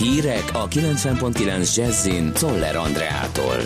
[0.00, 3.56] Hírek a 90.9 Jazzin Toller Andreától.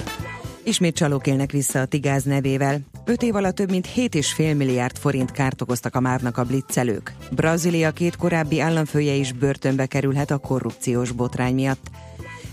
[0.64, 2.80] Ismét csalók élnek vissza a Tigáz nevével.
[3.04, 7.14] Öt év alatt több mint 7,5 milliárd forint kárt okoztak a mávnak a blitzelők.
[7.30, 11.90] Brazília két korábbi államfője is börtönbe kerülhet a korrupciós botrány miatt.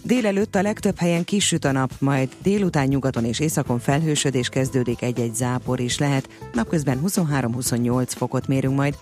[0.03, 5.35] Délelőtt a legtöbb helyen kisüt a nap, majd délután nyugaton és északon felhősödés kezdődik, egy-egy
[5.35, 6.29] zápor is lehet.
[6.53, 8.97] Napközben 23-28 fokot mérünk majd.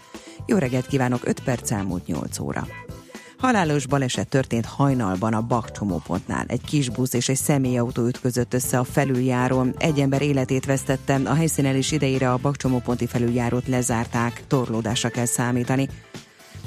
[0.45, 2.67] Jó reggelt kívánok, 5 perc elmúlt 8 óra.
[3.39, 6.45] Halálos baleset történt hajnalban a Bak csomópontnál.
[6.47, 9.75] Egy kis busz és egy személyautó ütközött össze a felüljáron.
[9.77, 15.25] Egy ember életét vesztette, a helyszínen is idejére a Bak csomóponti felüljárót lezárták, torlódásra kell
[15.25, 15.89] számítani.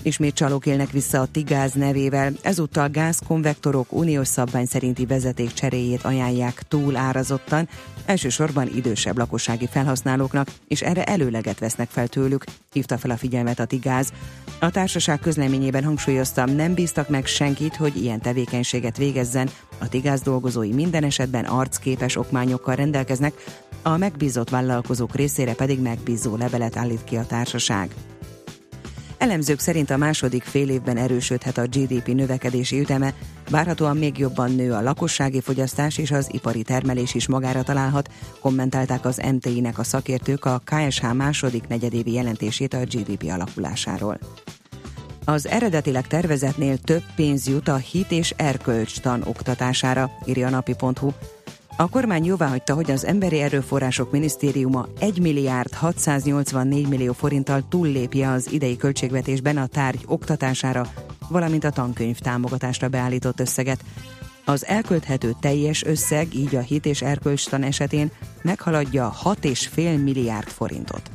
[0.05, 6.63] Ismét csalók élnek vissza a Tigáz nevével, ezúttal gázkonvektorok uniós szabvány szerinti vezeték cseréjét ajánlják
[6.69, 7.69] túl árazottan,
[8.05, 13.65] elsősorban idősebb lakossági felhasználóknak, és erre előleget vesznek fel tőlük, hívta fel a figyelmet a
[13.65, 14.13] Tigáz.
[14.61, 20.73] A társaság közleményében hangsúlyozta, nem bíztak meg senkit, hogy ilyen tevékenységet végezzen, a Tigáz dolgozói
[20.73, 23.33] minden esetben arcképes okmányokkal rendelkeznek,
[23.83, 27.95] a megbízott vállalkozók részére pedig megbízó levelet állít ki a társaság.
[29.23, 33.15] Elemzők szerint a második fél évben erősödhet a GDP növekedési üteme,
[33.51, 39.05] várhatóan még jobban nő a lakossági fogyasztás és az ipari termelés is magára találhat, kommentálták
[39.05, 44.19] az MTI-nek a szakértők a KSH második negyedévi jelentését a GDP alakulásáról.
[45.25, 51.11] Az eredetileg tervezetnél több pénz jut a hit és erkölcstan oktatására, írja a napi.hu.
[51.77, 58.53] A kormány jóváhagyta, hogy az Emberi Erőforrások Minisztériuma 1 milliárd 684 millió forinttal túllépje az
[58.53, 60.87] idei költségvetésben a tárgy oktatására,
[61.29, 63.85] valamint a tankönyv támogatásra beállított összeget.
[64.45, 68.11] Az elkölthető teljes összeg, így a hit és erkölcstan esetén
[68.43, 71.11] meghaladja 6,5 milliárd forintot.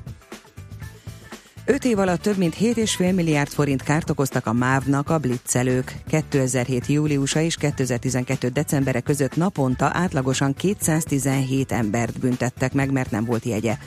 [1.69, 5.95] Öt év alatt több mint 7,5 milliárd forint kárt okoztak a MÁV-nak a blitzelők.
[6.07, 6.85] 2007.
[6.85, 8.47] júliusa és 2012.
[8.49, 13.77] decembere között naponta átlagosan 217 embert büntettek meg, mert nem volt jegye.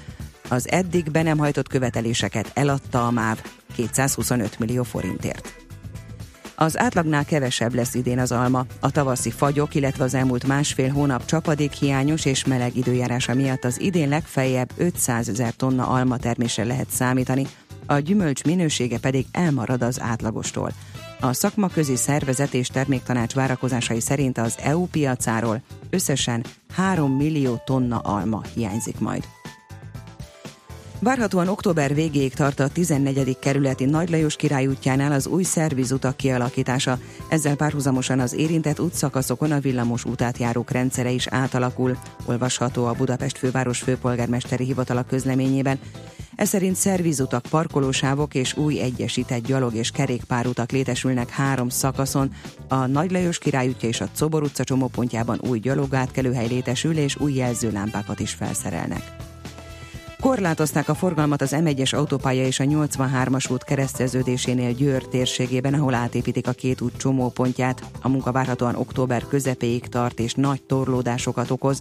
[0.49, 3.43] Az eddig be nem hajtott követeléseket eladta a MÁV
[3.75, 5.55] 225 millió forintért.
[6.55, 8.67] Az átlagnál kevesebb lesz idén az alma.
[8.81, 13.81] A tavaszi fagyok, illetve az elmúlt másfél hónap csapadék hiányos és meleg időjárása miatt az
[13.81, 17.47] idén legfeljebb 500 ezer tonna alma termésre lehet számítani,
[17.91, 20.73] a gyümölcs minősége pedig elmarad az átlagostól.
[21.21, 28.43] A szakmaközi szervezet és terméktanács várakozásai szerint az EU piacáról összesen 3 millió tonna alma
[28.55, 29.25] hiányzik majd.
[31.03, 33.39] Várhatóan október végéig tart a 14.
[33.39, 36.99] kerületi Nagy Lajos király útjánál az új szervizutak kialakítása.
[37.29, 43.79] Ezzel párhuzamosan az érintett útszakaszokon a villamos útátjárók rendszere is átalakul, olvasható a Budapest főváros
[43.79, 45.79] főpolgármesteri hivatala közleményében.
[46.37, 52.33] Ez szerint szervizutak, parkolósávok és új egyesített gyalog és kerékpárutak létesülnek három szakaszon.
[52.69, 57.35] A Nagy Lajos király útja és a Cobor utca csomópontjában új gyalogátkelőhely létesül és új
[57.35, 59.30] jelzőlámpákat is felszerelnek.
[60.21, 66.49] Korlátozták a forgalmat az M1-es autópálya és a 83-as út kereszteződésénél Győr térségében, ahol átépítik
[66.49, 67.83] a két út csomópontját.
[68.03, 71.81] A munka várhatóan október közepéig tart és nagy torlódásokat okoz.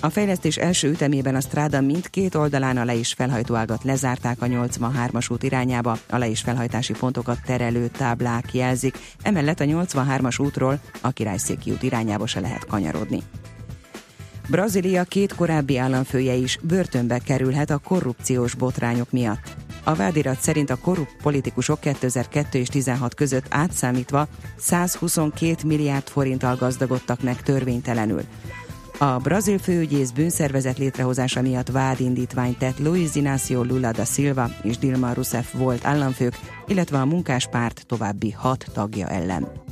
[0.00, 4.46] A fejlesztés első ütemében a stráda mindkét oldalán a le is felhajtó ágat lezárták a
[4.46, 10.80] 83-as út irányába, a le is felhajtási pontokat terelő táblák jelzik, emellett a 83-as útról
[11.00, 13.22] a Királyszéki út irányába se lehet kanyarodni.
[14.50, 19.56] Brazília két korábbi államfője is börtönbe kerülhet a korrupciós botrányok miatt.
[19.84, 27.22] A vádirat szerint a korrupt politikusok 2002 és 16 között átszámítva 122 milliárd forinttal gazdagodtak
[27.22, 28.22] meg törvénytelenül.
[28.98, 35.14] A brazil főügyész bűnszervezet létrehozása miatt vádindítványt tett Luiz Inácio Lula da Silva és Dilma
[35.14, 39.69] Rousseff volt államfők, illetve a munkáspárt további hat tagja ellen.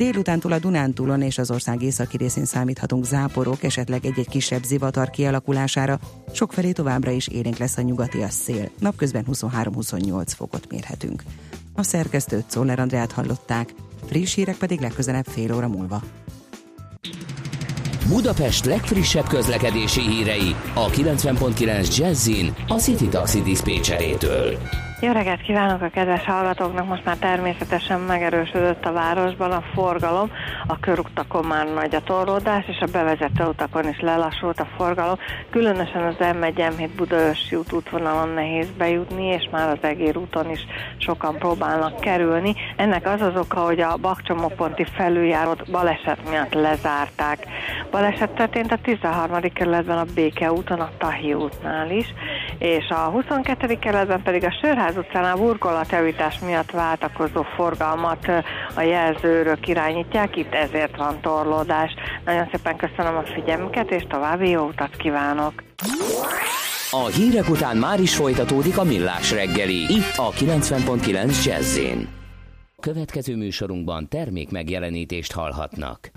[0.00, 5.98] Délutántól a Dunántúlon és az ország északi részén számíthatunk záporok, esetleg egy-egy kisebb zivatar kialakulására,
[6.32, 8.70] sokfelé továbbra is élénk lesz a nyugati szél.
[8.78, 11.22] Napközben 23-28 fokot mérhetünk.
[11.74, 13.74] A szerkesztőt Szoller Andrát hallották,
[14.06, 16.02] friss hírek pedig legközelebb fél óra múlva.
[18.08, 24.58] Budapest legfrissebb közlekedési hírei a 90.9 Jazzin a City Taxi Dispécsejétől.
[25.02, 26.86] Jó reggelt kívánok a kedves hallgatóknak!
[26.86, 30.30] Most már természetesen megerősödött a városban a forgalom,
[30.66, 35.14] a körutakon már nagy a torlódás, és a bevezető utakon is lelassult a forgalom.
[35.50, 40.66] Különösen az M1 m Budaörsi út útvonalon nehéz bejutni, és már az Egér úton is
[40.96, 42.54] sokan próbálnak kerülni.
[42.76, 47.46] Ennek az az oka, hogy a Bakcsomóponti felüljárót baleset miatt lezárták.
[47.90, 49.40] Baleset történt a 13.
[49.54, 52.14] kerületben a Béke úton, a Tahi útnál is,
[52.58, 53.78] és a 22.
[53.78, 58.26] kerületben pedig a Sörház utcán a burkolatjavítás miatt váltakozó forgalmat
[58.74, 61.94] a jelzőrök irányítják, itt ezért van torlódás.
[62.24, 65.52] Nagyon szépen köszönöm a figyelmüket, és további jó utat kívánok!
[66.90, 71.78] A hírek után már is folytatódik a millás reggeli, itt a 90.9 jazz
[72.80, 76.10] Következő műsorunkban termék megjelenítést hallhatnak.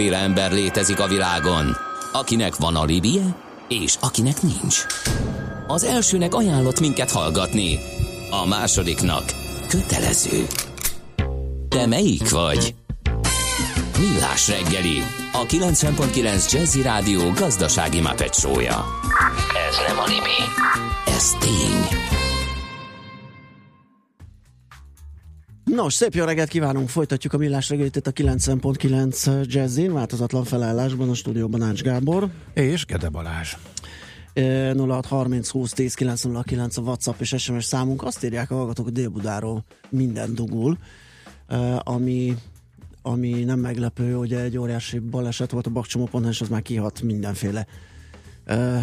[0.00, 1.76] Kétféle ember létezik a világon,
[2.12, 3.36] akinek van a libie,
[3.68, 4.86] és akinek nincs.
[5.66, 7.78] Az elsőnek ajánlott minket hallgatni,
[8.30, 9.24] a másodiknak
[9.68, 10.46] kötelező.
[11.68, 12.74] Te melyik vagy?
[13.98, 15.02] Millás reggeli,
[15.32, 18.84] a 90.9 Jazzy Rádió gazdasági mapetsója.
[19.68, 20.38] Ez nem animi,
[21.06, 22.19] ez tény.
[25.82, 31.08] Nos, szép jó reggelt kívánunk, folytatjuk a millás reggelit itt a 90.9 Jazzin, változatlan felállásban
[31.08, 32.28] a stúdióban Ács Gábor.
[32.54, 33.56] És Gede Balázs.
[34.34, 38.02] 0630 20 10 909 a WhatsApp és SMS számunk.
[38.02, 40.78] Azt írják a hallgatók, hogy Dél-Budáról minden dugul,
[41.78, 42.36] ami,
[43.02, 47.66] ami nem meglepő, hogy egy óriási baleset volt a Bakcsomóponton, és az már kihat mindenféle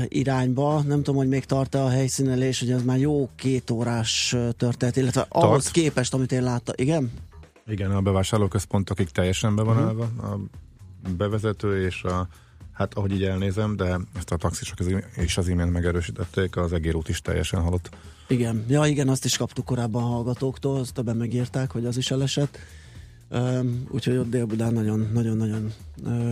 [0.08, 0.82] irányba.
[0.82, 5.28] Nem tudom, hogy még tart a helyszínelés, hogy ez már jó két órás történet, illetve
[5.30, 5.46] tart.
[5.46, 6.76] ahhoz képest, amit én láttam.
[6.78, 7.12] Igen?
[7.68, 10.32] Igen, a bevásárlóközpontokig teljesen be van uh-huh.
[10.32, 10.40] a
[11.18, 12.28] bevezető, és a
[12.78, 14.78] Hát ahogy így elnézem, de ezt a taxisok
[15.16, 17.90] is az imént megerősítették, az egérút is teljesen halott.
[18.28, 22.58] Igen, ja igen, azt is kaptuk korábban hallgatóktól, azt többen megírták, hogy az is elesett.
[23.90, 25.74] Úgyhogy ott Dél-Budán nagyon-nagyon-nagyon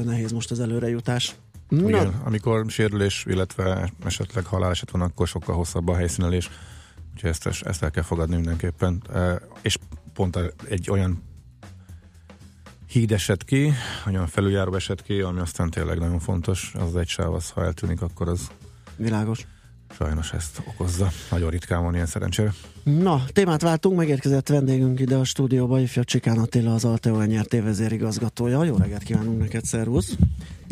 [0.03, 1.35] nehéz most az előrejutás.
[1.69, 6.49] Igen, amikor sérülés, illetve esetleg haláleset van, akkor sokkal hosszabb a helyszínelés,
[7.13, 9.03] úgyhogy ezt, ezt el kell fogadni mindenképpen.
[9.61, 9.77] És
[10.13, 11.23] pont egy olyan
[12.87, 13.71] híd esett ki,
[14.07, 18.01] olyan felüljáró esett ki, ami aztán tényleg nagyon fontos, az egy sáv, az, ha eltűnik,
[18.01, 18.51] akkor az
[18.95, 19.47] Világos.
[19.97, 21.11] Sajnos ezt okozza.
[21.31, 22.53] Nagyon ritkán van ilyen szerencsére.
[22.83, 28.63] Na, témát váltunk, megérkezett vendégünk ide a stúdióba, ifja Csikán Attila, az Alteo NRT vezérigazgatója.
[28.63, 30.15] Jó reggelt kívánunk neked, szervusz!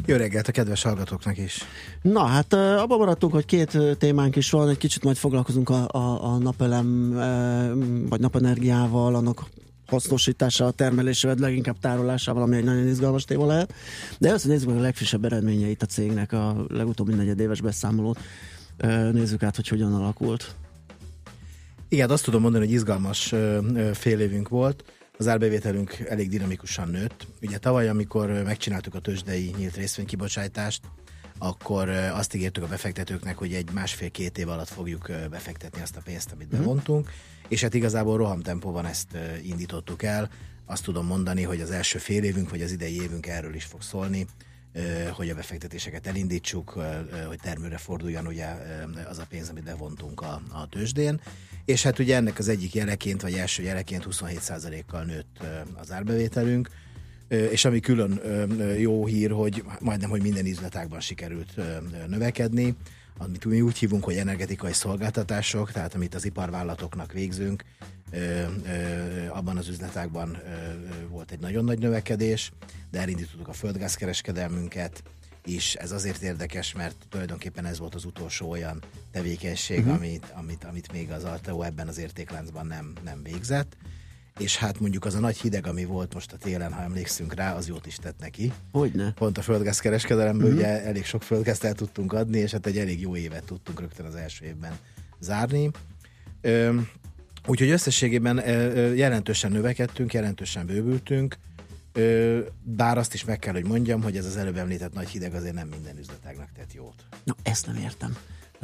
[0.05, 1.61] Jó reggelt a kedves hallgatóknak is!
[2.01, 6.23] Na, hát abban maradtunk, hogy két témánk is van, egy kicsit majd foglalkozunk a, a,
[6.23, 7.13] a napelem
[8.09, 9.45] vagy napenergiával, annak
[9.87, 13.73] hasznosítással, termelésével, leginkább tárolásával, ami egy nagyon izgalmas téma lehet.
[14.17, 18.19] De először nézzük meg a legfrissebb eredményeit a cégnek, a legutóbbi negyedéves beszámolót.
[19.11, 20.55] Nézzük át, hogy hogyan alakult.
[21.89, 23.33] Igen, azt tudom mondani, hogy izgalmas
[23.93, 24.83] fél évünk volt.
[25.17, 27.27] Az árbevételünk elég dinamikusan nőtt.
[27.41, 30.81] Ugye tavaly, amikor megcsináltuk a tőzsdei nyílt részvénykibocsátást,
[31.37, 36.31] akkor azt ígértük a befektetőknek, hogy egy másfél-két év alatt fogjuk befektetni azt a pénzt,
[36.31, 36.59] amit mhm.
[36.59, 37.09] bevontunk,
[37.47, 40.29] és hát igazából rohamtempóban ezt indítottuk el.
[40.65, 43.81] Azt tudom mondani, hogy az első fél évünk, vagy az idei évünk erről is fog
[43.81, 44.27] szólni,
[45.11, 46.69] hogy a befektetéseket elindítsuk,
[47.27, 48.47] hogy termőre forduljon ugye
[49.09, 51.21] az a pénz, amit bevontunk a, a tőzsdén.
[51.65, 55.39] És hát ugye ennek az egyik jeleként, vagy első jeleként 27%-kal nőtt
[55.75, 56.69] az árbevételünk,
[57.27, 58.21] és ami külön
[58.77, 61.55] jó hír, hogy majdnem, hogy minden üzletágban sikerült
[62.07, 62.75] növekedni,
[63.17, 67.63] amit mi úgy hívunk, hogy energetikai szolgáltatások, tehát amit az iparvállalatoknak végzünk,
[69.29, 70.37] abban az üzletágban
[71.09, 72.51] volt egy nagyon nagy növekedés,
[72.91, 75.03] de elindítottuk a földgázkereskedelmünket,
[75.45, 75.75] is.
[75.75, 79.93] Ez azért érdekes, mert tulajdonképpen ez volt az utolsó olyan tevékenység, uh-huh.
[79.93, 83.75] amit, amit, amit még az Alteo ebben az értékláncban nem, nem végzett
[84.39, 87.55] és hát mondjuk az a nagy hideg, ami volt most a télen, ha emlékszünk rá,
[87.55, 88.53] az jót is tett neki.
[88.71, 89.11] Hogyne.
[89.11, 90.59] Pont a földgázkereskedelemből uh-huh.
[90.59, 94.05] ugye elég sok földgázt el tudtunk adni, és hát egy elég jó évet tudtunk rögtön
[94.05, 94.77] az első évben
[95.19, 95.69] zárni.
[96.41, 96.79] Ö,
[97.47, 98.37] úgyhogy összességében
[98.95, 101.37] jelentősen növekedtünk, jelentősen bővültünk,
[102.63, 105.53] bár azt is meg kell, hogy mondjam, hogy ez az előbb említett nagy hideg azért
[105.53, 107.05] nem minden üzletágnak tett jót.
[107.23, 108.17] Na, ezt nem értem.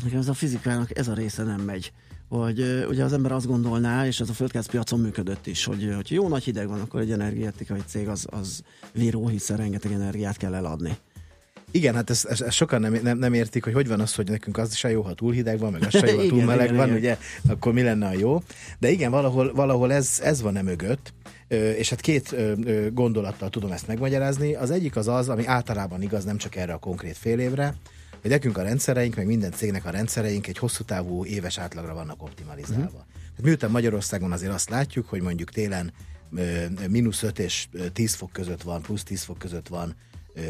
[0.03, 1.91] Nekem ez a fizikának ez a része nem megy
[2.29, 6.27] hogy ugye az ember azt gondolná, és ez a földgázpiacon működött is, hogy, hogy jó
[6.27, 10.98] nagy hideg van, akkor egy energetikai cég az, az viró, hiszen rengeteg energiát kell eladni.
[11.71, 14.29] Igen, hát ezt, ezt, ezt sokan nem, nem, nem értik, hogy hogy van az, hogy
[14.29, 16.45] nekünk az se jó, ha túl hideg van, meg az se jó, ha túl igen,
[16.45, 16.97] meleg igen, van, igen.
[16.97, 18.41] ugye, akkor mi lenne a jó.
[18.79, 21.13] De igen, valahol, valahol ez, ez van e mögött,
[21.77, 22.35] és hát két
[22.93, 24.55] gondolattal tudom ezt megmagyarázni.
[24.55, 27.75] Az egyik az az, ami általában igaz, nem csak erre a konkrét fél évre,
[28.21, 32.23] hogy nekünk a rendszereink, meg minden cégnek a rendszereink egy hosszú távú éves átlagra vannak
[32.23, 32.83] optimalizálva.
[32.83, 33.03] Uh-huh.
[33.13, 35.93] Tehát miután Magyarországon azért azt látjuk, hogy mondjuk télen
[36.88, 39.95] mínusz 5 és 10 fok között van, plusz 10 fok között van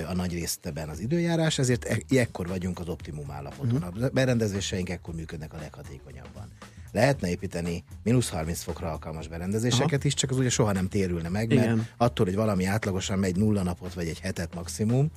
[0.07, 3.83] a nagy résztben az időjárás, ezért e- ekkor vagyunk az optimum állapoton.
[3.83, 4.03] Uh-huh.
[4.03, 6.47] A berendezéseink ekkor működnek a leghatékonyabban.
[6.91, 10.07] Lehetne építeni mínusz 30 fokra alkalmas berendezéseket Aha.
[10.07, 11.87] is, csak az ugye soha nem térülne meg, mert Igen.
[11.97, 15.11] attól, hogy valami átlagosan megy nulla napot, vagy egy hetet maximum,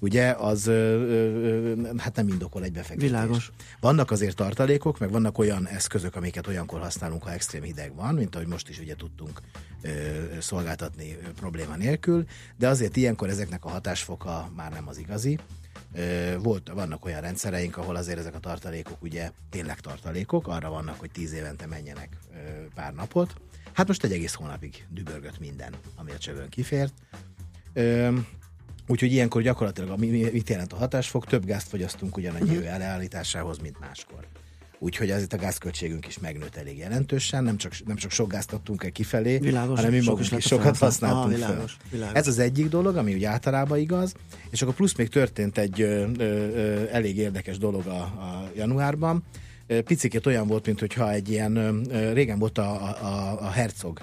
[0.00, 3.08] ugye az ö, ö, hát nem indokol egy befektetés.
[3.10, 3.50] Világos.
[3.80, 8.34] Vannak azért tartalékok, meg vannak olyan eszközök, amiket olyankor használunk, ha extrém hideg van, mint
[8.34, 9.40] ahogy most is ugye tudtunk
[9.82, 9.88] ö,
[10.40, 12.24] szolgáltatni ö, probléma nélkül,
[12.56, 15.38] de azért ilyenkor ezeknek a hatásfoka már nem az igazi.
[16.38, 21.10] Volt, vannak olyan rendszereink, ahol azért ezek a tartalékok ugye tényleg tartalékok, arra vannak, hogy
[21.10, 22.16] tíz évente menjenek
[22.74, 23.34] pár napot.
[23.72, 26.92] Hát most egy egész hónapig dübörgött minden, ami a csövön kifért.
[28.90, 29.98] Úgyhogy ilyenkor gyakorlatilag
[30.32, 31.26] mit jelent a hatásfok?
[31.26, 32.78] Több gázt fogyasztunk ugyanannyi uh-huh.
[32.78, 34.26] leállításához, mint máskor.
[34.78, 38.84] Úgyhogy ezért a gázköltségünk is megnőtt elég jelentősen, nem csak, nem csak sok gázt adtunk
[38.84, 41.86] el kifelé, világos, hanem mi magunk is sokat használtunk ah, világos, fel.
[41.90, 42.14] Világos.
[42.14, 44.14] Ez az egyik dolog, ami ugye általában igaz,
[44.50, 49.24] és akkor plusz még történt egy ö, ö, ö, elég érdekes dolog a, a januárban.
[49.84, 54.00] Picikét olyan volt, mintha egy ilyen, ö, régen volt a, a, a Herzog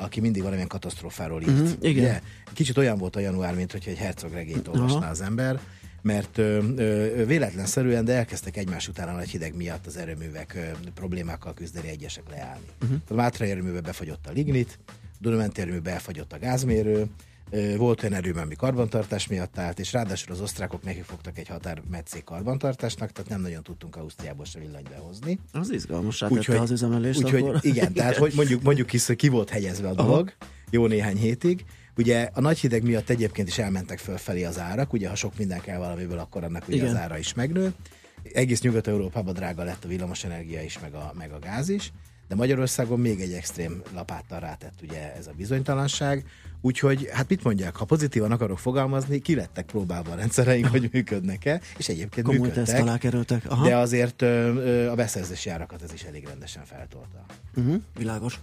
[0.00, 1.50] aki mindig valamilyen katasztrófáról írt.
[1.50, 2.04] Uh-huh, igen.
[2.04, 2.20] Ugye?
[2.52, 5.10] Kicsit olyan volt a január, mint hogyha egy hercog regényt olvasná uh-huh.
[5.10, 5.60] az ember,
[6.02, 10.88] mert ö, ö, véletlenszerűen, de elkezdtek egymás után a nagy hideg miatt az erőművek ö,
[10.94, 12.66] problémákkal küzdeni, egyesek leállni.
[12.82, 12.98] Uh-huh.
[13.08, 14.78] A Mátra erőműbe befagyott a lignit,
[15.20, 17.06] Dunamenti erőműbe elfagyott a gázmérő,
[17.76, 22.22] volt olyan erőm, ami karbantartás miatt állt, és ráadásul az osztrákok neki fogtak egy határmetszé
[22.24, 25.38] karbantartásnak, tehát nem nagyon tudtunk Ausztriából se villanyt behozni.
[25.52, 27.58] Az izgalmas úgyhogy, az üzemelést úgyhogy, akkor.
[27.60, 30.50] Igen, tehát hogy mondjuk, mondjuk ki, ki volt hegyezve a dolog, Aha.
[30.70, 31.64] jó néhány hétig,
[31.98, 35.60] Ugye a nagy hideg miatt egyébként is elmentek fölfelé az árak, ugye ha sok minden
[35.60, 36.88] kell valamiből, akkor annak ugye Igen.
[36.88, 37.72] az ára is megnő.
[38.32, 41.92] Egész Nyugat-Európában drága lett a villamosenergia is, meg a, meg a gáz is,
[42.28, 46.24] de Magyarországon még egy extrém lapáttal rátett ugye ez a bizonytalanság,
[46.66, 51.60] úgyhogy hát mit mondják, ha pozitívan akarok fogalmazni, ki lettek próbálva a rendszereink, hogy működnek-e,
[51.78, 52.82] és egyébként Komoly működtek.
[52.82, 53.50] alá kerültek.
[53.50, 53.68] Aha.
[53.68, 57.24] De azért ö, ö, a beszerzési árakat ez is elég rendesen feltolta.
[57.56, 58.40] Uh-huh, világos.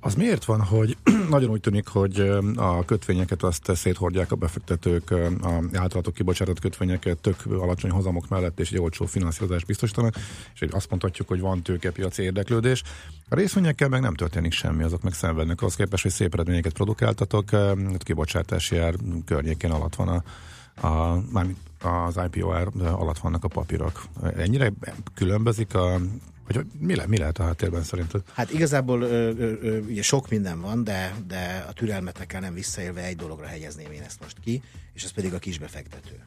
[0.00, 0.96] Az miért van, hogy
[1.30, 2.20] nagyon úgy tűnik, hogy
[2.56, 8.72] a kötvényeket azt széthordják a befektetők, a általatok kibocsátott kötvényeket tök alacsony hozamok mellett és
[8.72, 10.14] egy olcsó finanszírozást biztosítanak,
[10.54, 12.82] és azt mondhatjuk, hogy van tőkepiaci érdeklődés.
[13.28, 15.62] A részvényekkel meg nem történik semmi, azok meg szenvednek.
[15.62, 17.50] Az képest, hogy szép eredményeket produkáltatok,
[17.98, 20.22] kibocsátási ár környékén alatt van a,
[20.86, 24.04] a, mármint az IPO ár alatt vannak a papírok.
[24.36, 24.72] Ennyire
[25.14, 26.00] különbözik a
[26.54, 28.22] vagy mi, le, mi lehet a háttérben szerinted?
[28.32, 33.04] Hát igazából ö, ö, ö, ugye sok minden van, de, de a türelmetekkel nem visszaélve
[33.04, 34.62] egy dologra hegyezném én ezt most ki,
[34.92, 36.24] és ez pedig a kisbefektető.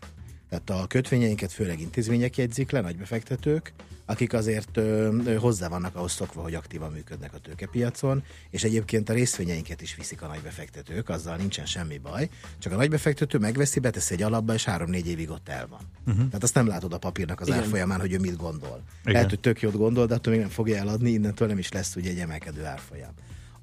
[0.52, 3.74] Tehát a kötvényeinket főleg intézmények jegyzik le, nagybefektetők,
[4.06, 9.10] akik azért ö, ö, hozzá vannak ahhoz szokva, hogy aktívan működnek a tőkepiacon, és egyébként
[9.10, 12.30] a részvényeinket is viszik a nagybefektetők, azzal nincsen semmi baj,
[12.60, 15.82] csak a nagybefektető megveszi, beteszi egy alapba, és három-négy évig ott el van.
[16.08, 16.26] Uh-huh.
[16.26, 18.84] Tehát azt nem látod a papírnak az árfolyamán, hogy ő mit gondol.
[19.02, 19.14] Igen.
[19.14, 21.96] Lehet, hogy tök jót gondol, de attól még nem fogja eladni, innentől nem is lesz
[21.96, 23.12] ugye egy emelkedő árfolyam.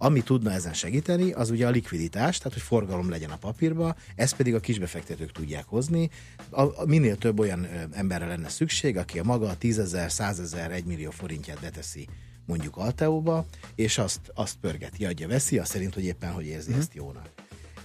[0.00, 4.37] Ami tudna ezen segíteni, az ugye a likviditás, tehát hogy forgalom legyen a papírba, ezt
[4.37, 6.11] pedig a kisbefektetők tudják hozni.
[6.50, 10.73] A, a, minél több olyan emberre lenne szükség, aki a maga 10 ezer, 100 ezer,
[10.73, 12.09] 1 millió forintját beteszi
[12.47, 16.78] mondjuk Alteóba, és azt, azt pörgeti, adja, veszi, azt szerint, hogy éppen hogy érzi mm.
[16.78, 17.28] ezt jónak.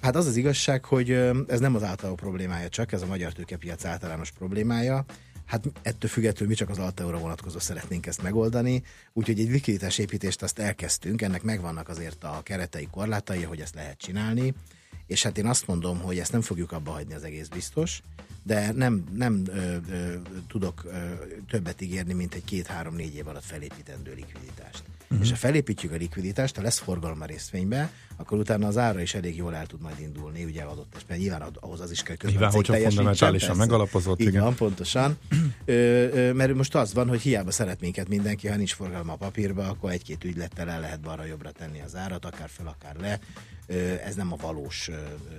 [0.01, 1.12] Hát az az igazság, hogy
[1.48, 5.05] ez nem az általában problémája csak, ez a magyar tőkepiac általános problémája,
[5.45, 8.83] Hát ettől függetlenül mi csak az Alteóra vonatkozó szeretnénk ezt megoldani,
[9.13, 13.97] úgyhogy egy likviditás építést azt elkezdtünk, ennek megvannak azért a keretei korlátai, hogy ezt lehet
[13.97, 14.53] csinálni,
[15.07, 18.01] és hát én azt mondom, hogy ezt nem fogjuk abba hagyni az egész biztos,
[18.43, 20.15] de nem, nem ö, ö,
[20.47, 20.89] tudok ö,
[21.47, 24.83] többet ígérni, mint egy két-három-négy év alatt felépítendő likviditást.
[25.03, 25.19] Uh-huh.
[25.21, 27.91] És ha felépítjük a likviditást, ha lesz forgalom a részvénybe,
[28.23, 31.41] akkor utána az ára is elég jól el tud majd indulni, ugye adott esetben nyilván
[31.59, 34.19] ahhoz az is kell közben Nyilván, hogyha fundamentálisan megalapozott.
[34.19, 34.43] Így igen.
[34.43, 35.17] van, pontosan.
[35.65, 39.15] Ö, ö, mert most az van, hogy hiába szeret minket mindenki, ha nincs forgalma a
[39.15, 43.20] papírba, akkor egy-két ügylettel el lehet balra-jobbra tenni az árat, akár fel, akár le.
[43.67, 44.89] Ö, ez nem a valós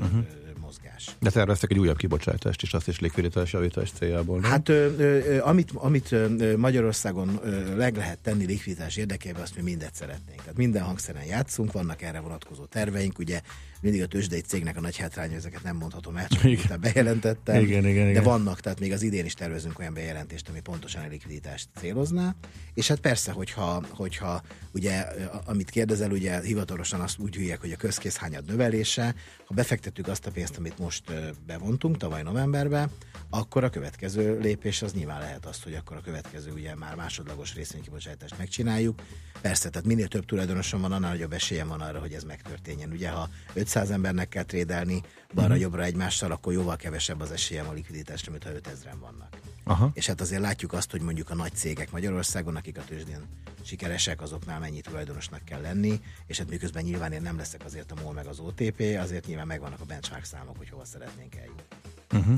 [0.00, 0.24] uh-huh.
[0.60, 1.16] mozgás.
[1.20, 4.40] De terveztek egy újabb kibocsátást is, azt is likviditás javítás céljából.
[4.40, 4.50] Nem?
[4.50, 6.14] Hát ö, ö, amit, amit
[6.56, 10.40] Magyarországon ö, leg lehet tenni likviditás érdekében, azt mi mindet szeretnénk.
[10.40, 13.40] Tehát minden hangszeren játszunk, vannak erre vonatkozó terveink, ugye
[13.84, 16.80] mindig a tőzsdei cégnek a nagy hátránya, ezeket nem mondhatom el, csak igen.
[16.80, 17.62] bejelentettem.
[17.62, 18.22] Igen, igen, de igen.
[18.22, 22.34] vannak, tehát még az idén is tervezünk olyan bejelentést, ami pontosan a likviditást célozná.
[22.74, 24.42] És hát persze, hogyha, hogyha
[24.72, 25.04] ugye,
[25.46, 30.30] amit kérdezel, ugye hivatalosan azt úgy hülyek, hogy a közkészhányad növelése, ha befektettük azt a
[30.30, 31.02] pénzt, amit most
[31.46, 32.88] bevontunk tavaly novemberbe,
[33.30, 37.54] akkor a következő lépés az nyilván lehet az, hogy akkor a következő ugye már másodlagos
[37.54, 39.02] részvénykibocsátást megcsináljuk.
[39.40, 42.90] Persze, tehát minél több tulajdonosom van, annál nagyobb esélye van arra, hogy ez megtörténjen.
[42.90, 43.28] Ugye, ha
[43.74, 45.02] 500 embernek kell trédelni
[45.34, 49.38] balra-jobbra egymással, akkor jóval kevesebb az esélyem a likviditásra, mint ha 5000-en vannak.
[49.64, 49.90] Aha.
[49.94, 53.28] És hát azért látjuk azt, hogy mondjuk a nagy cégek Magyarországon, akik a tőzsdén
[53.62, 58.00] sikeresek, azoknál mennyi tulajdonosnak kell lenni, és hát miközben nyilván én nem leszek azért a
[58.02, 61.62] MOL meg az OTP, azért nyilván megvannak a benchmark számok, hogy hova szeretnénk eljutni.
[62.12, 62.34] Uh-huh.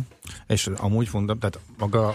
[0.47, 2.09] És amúgy fundam, tehát maga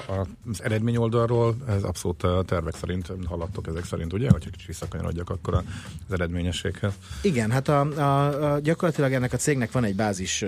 [0.51, 4.29] az eredmény oldalról, ez abszolút a tervek szerint haladtok ezek szerint, ugye?
[4.29, 6.93] Hogy kicsit visszakanyarodjak akkor az eredményességhez.
[7.21, 10.41] Igen, hát a, a, a, gyakorlatilag ennek a cégnek van egy bázis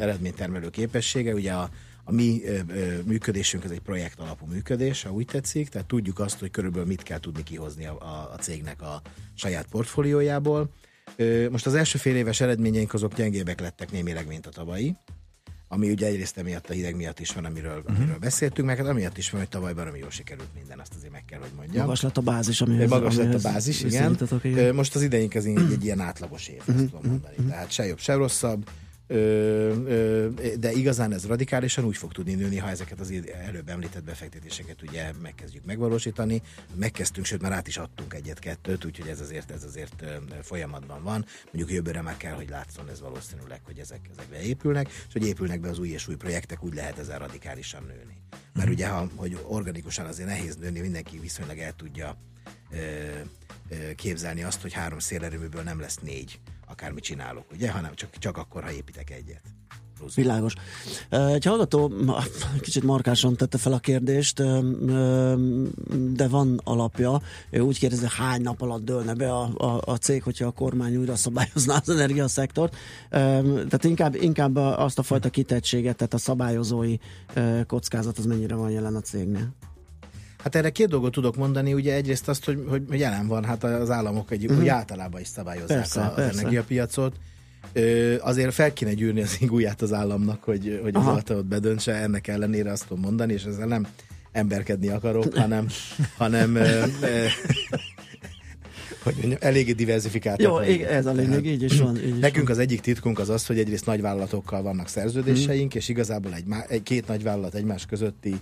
[0.00, 1.70] eredménytermelő képessége, ugye a,
[2.04, 6.18] a mi ö, ö, működésünk ez egy projekt alapú működés, ha úgy tetszik, tehát tudjuk
[6.18, 9.02] azt, hogy körülbelül mit kell tudni kihozni a, a, a cégnek a
[9.34, 10.70] saját portfóliójából.
[11.16, 14.96] Ö, most az első fél éves eredményeink azok gyengébbek lettek némileg, mint a tavalyi
[15.72, 17.96] ami ugye egyrészt emiatt a hideg miatt is van, amiről, uh-huh.
[17.96, 21.12] amiről beszéltünk, meg hát amiatt is van, hogy tavaly baromi jól sikerült minden, azt azért
[21.12, 21.84] meg kell, hogy mondjam.
[21.84, 24.18] Magas lett a bázis, ami Magas lett a bázis, igen.
[24.42, 24.74] igen.
[24.74, 26.76] Most az idejünk ez egy, egy ilyen átlagos év, uh-huh.
[26.76, 27.34] ezt tudom mondani.
[27.36, 27.50] Uh-huh.
[27.50, 28.68] Tehát se jobb, se rosszabb.
[30.58, 33.12] De igazán ez radikálisan úgy fog tudni nőni, ha ezeket az
[33.46, 36.42] előbb említett befektetéseket ugye megkezdjük megvalósítani.
[36.74, 40.04] Megkezdtünk, sőt már át is adtunk egyet-kettőt, úgyhogy ez azért, ez azért
[40.42, 41.24] folyamatban van.
[41.44, 45.60] Mondjuk jövőre már kell, hogy látszon ez valószínűleg, hogy ezek, ezek beépülnek, és hogy épülnek
[45.60, 48.16] be az új és új projektek, úgy lehet ezzel radikálisan nőni.
[48.54, 52.16] Mert ugye, ha, hogy organikusan azért nehéz nőni, mindenki viszonylag el tudja
[53.96, 58.62] képzelni azt, hogy három szélerőműből nem lesz négy akármit csinálok, ugye, hanem csak, csak akkor,
[58.62, 59.42] ha építek egyet.
[59.98, 60.14] Plusz.
[60.14, 60.54] Világos.
[61.08, 61.92] Egy hallgató
[62.60, 64.42] kicsit markásan tette fel a kérdést,
[66.12, 67.20] de van alapja.
[67.50, 70.96] Ő úgy kérdezi, hány nap alatt dőlne be a, a, a cég, hogyha a kormány
[70.96, 72.76] újra szabályozná az energiaszektort.
[73.10, 76.96] Tehát inkább, inkább azt a fajta kitettséget, tehát a szabályozói
[77.66, 79.54] kockázat az mennyire van jelen a cégnél?
[80.42, 83.64] Hát erre két dolgot tudok mondani, ugye egyrészt azt, hogy, hogy, hogy jelen van, hát
[83.64, 84.72] az államok egy, uh-huh.
[84.72, 86.40] általában is szabályozzák Persze, a, az persze.
[86.40, 87.16] energiapiacot.
[87.72, 92.28] Ö, azért fel kéne gyűrni az ingúját az államnak, hogy, hogy az altaot bedöntse, ennek
[92.28, 93.86] ellenére azt tudom mondani, és ezzel nem
[94.32, 95.66] emberkedni akarok, hanem,
[96.16, 97.26] hanem ö, ö,
[99.02, 100.46] hogy mondjam, eléggé diversifikáltak.
[100.46, 101.96] Jó, igen, ez a lényeg, így is van.
[101.96, 102.56] Így Nekünk van.
[102.56, 107.06] az egyik titkunk az az, hogy egyrészt nagyvállalatokkal vannak szerződéseink, és igazából egy, egy két
[107.06, 108.34] nagyvállalat egymás közötti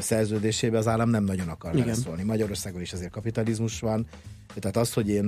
[0.00, 1.84] szerződésébe az állam nem nagyon akar Igen.
[1.84, 2.22] beleszólni.
[2.22, 4.06] Magyarországon is azért kapitalizmus van,
[4.54, 5.24] tehát az, hogy én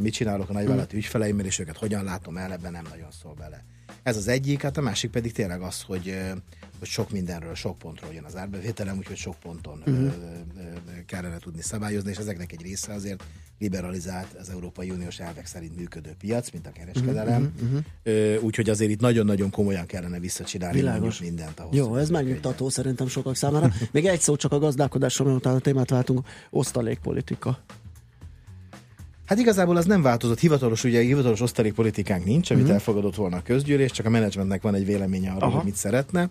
[0.00, 3.64] mit csinálok a nagyvállalati ügyfeleimmel, és őket hogyan látom el, ebben nem nagyon szól bele.
[4.02, 6.20] Ez az egyik, hát a másik pedig tényleg az, hogy,
[6.82, 10.12] hogy sok mindenről, sok pontról jön az árbevételem, úgyhogy sok ponton uh-huh.
[11.06, 13.24] kellene tudni szabályozni, és ezeknek egy része azért
[13.58, 17.52] liberalizált az Európai Uniós elvek szerint működő piac, mint a kereskedelem.
[17.54, 18.44] Uh-huh, uh-huh.
[18.44, 21.20] Úgyhogy azért itt nagyon-nagyon komolyan kellene visszacsinálni Világos.
[21.20, 21.60] mindent.
[21.60, 23.72] Ahhoz, Jó, ez megnyugtató szerintem sokak számára.
[23.92, 26.26] Még egy szó csak a gazdálkodásról, mert utána a témát váltunk.
[26.50, 27.58] Osztalékpolitika.
[29.24, 30.40] Hát igazából az nem változott.
[30.40, 32.78] Hivatalos, ugye hivatalos osztalékpolitikánk nincs, amit uh-huh.
[32.78, 35.56] elfogadott volna a közgyűlés, csak a menedzsmentnek van egy véleménye arról, Aha.
[35.56, 36.30] hogy mit szeretne.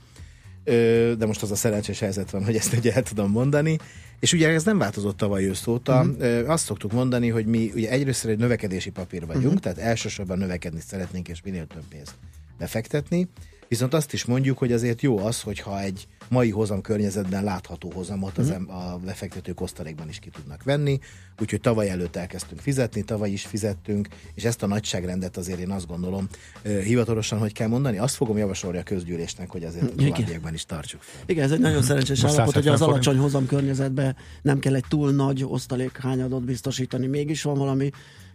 [1.18, 3.78] De most az a szerencsés helyzet van, hogy ezt ugye el tudom mondani.
[4.20, 6.02] És ugye ez nem változott tavaly ősz óta.
[6.02, 6.50] Uh-huh.
[6.50, 9.60] Azt szoktuk mondani, hogy mi ugye egyrészt egy növekedési papír vagyunk, uh-huh.
[9.60, 12.14] tehát elsősorban növekedni szeretnénk, és minél több pénzt
[12.58, 13.28] befektetni.
[13.72, 18.38] Viszont azt is mondjuk, hogy azért jó az, hogyha egy mai hozam környezetben látható hozamot
[18.38, 21.00] az em- a befektetők osztalékban is ki tudnak venni.
[21.42, 25.88] Úgyhogy tavaly előtt elkezdtünk fizetni, tavaly is fizettünk, és ezt a nagyságrendet azért én azt
[25.88, 26.28] gondolom,
[26.64, 30.14] hivatalosan, hogy kell mondani, azt fogom javasolni a közgyűlésnek, hogy azért a Igen.
[30.14, 31.22] továbbiakban is tartsuk fel.
[31.26, 33.06] Igen, ez egy nagyon szerencsés Most állapot, hogy az 170 forint.
[33.06, 37.08] alacsony hozam környezetben nem kell egy túl nagy osztalékhányadot biztosítani.
[37.08, 37.92] Mégis van valami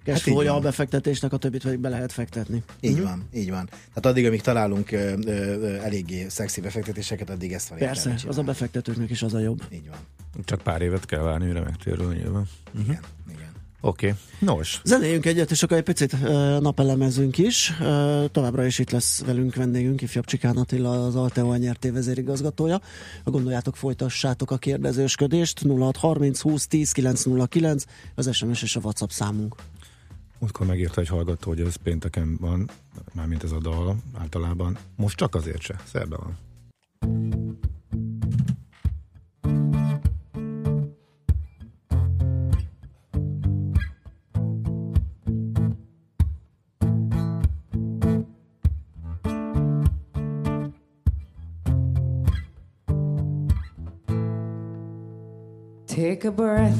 [0.06, 2.62] Hát cash így flow a befektetésnek, a többit pedig be lehet fektetni.
[2.80, 3.66] Így van, így van.
[3.68, 8.14] Tehát addig, amíg találunk ö, ö, ö, eléggé szexi befektetéseket, addig ezt van Persze, az
[8.14, 8.44] a csinálni.
[8.44, 9.62] befektetőknek is az a jobb.
[9.72, 9.98] Így van.
[10.44, 12.48] Csak pár évet kell várni, mire megtérül nyilván.
[12.74, 13.50] Igen, igen.
[13.80, 14.06] Oké.
[14.06, 14.18] Okay.
[14.38, 17.72] Nos, Zenéljünk egyet, és akkor egy picit uh, napelemezünk is.
[17.80, 22.80] Uh, továbbra is itt lesz velünk vendégünk, ifjabb Csikán Attila, az Alteo NRT vezérigazgatója.
[23.24, 25.62] Gondoljátok, folytassátok a kérdezősködést.
[25.62, 29.54] 0630 20 10 909, az SMS és a WhatsApp számunk.
[30.38, 32.70] Múltkor megírta egy hallgató, hogy ez pénteken van,
[33.12, 34.76] mármint ez a dal általában.
[34.96, 36.36] Most csak azért se, szerbe van.
[55.86, 56.76] Take a breath,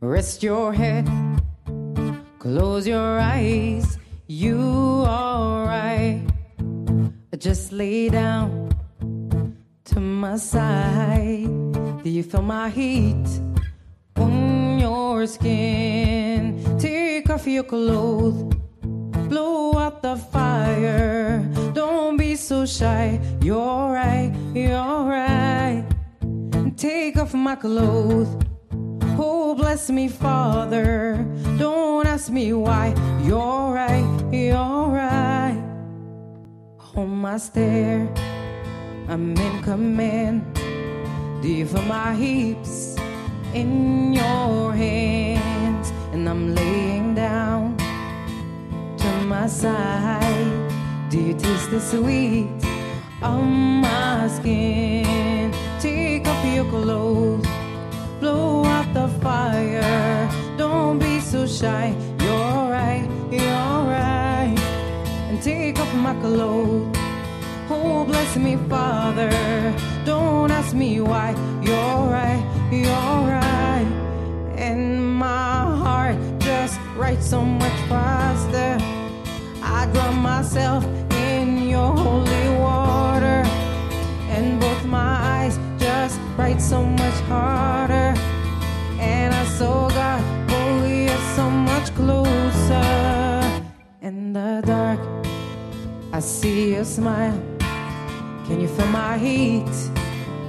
[0.00, 1.29] rest your head,
[2.40, 3.98] close your eyes.
[4.26, 4.58] You
[5.06, 6.26] alright?
[7.38, 8.74] Just lay down
[9.84, 11.46] to my side.
[12.02, 13.28] Do you feel my heat
[14.16, 16.58] on your skin?
[16.78, 18.42] Take off your clothes,
[19.28, 21.46] blow out the fire.
[21.74, 23.20] Don't be so shy.
[23.42, 25.84] You're right, you're right
[26.80, 28.49] take off my clothes.
[29.22, 31.26] Oh, bless me, Father.
[31.58, 32.94] Don't ask me why.
[33.22, 35.62] You're right, you're right.
[36.96, 38.08] On my stair,
[39.08, 40.50] I'm in command.
[41.42, 42.96] You my heaps
[43.52, 45.92] in your hands?
[46.12, 47.76] And I'm laying down
[48.96, 50.70] to my side.
[51.10, 52.48] Do you taste the sweet
[53.20, 55.52] on my skin?
[55.78, 57.46] Take off your clothes,
[58.18, 60.28] blow the fire.
[60.56, 61.94] Don't be so shy.
[62.20, 64.54] You're right, you're right.
[65.28, 66.96] And take off my clothes.
[67.70, 69.30] Oh, bless me, Father.
[70.04, 71.30] Don't ask me why.
[71.62, 73.86] You're right, you're right.
[74.56, 78.76] And my heart just writes so much faster.
[79.62, 83.42] I drown myself in your holy water.
[84.28, 88.09] And both my eyes just write so much harder.
[89.60, 93.62] Saw God, oh, you're so much closer.
[94.00, 95.00] In the dark,
[96.14, 97.38] I see your smile.
[98.46, 99.76] Can you feel my heat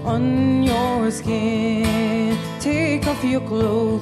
[0.06, 2.38] on your skin?
[2.62, 4.02] Take off your clothes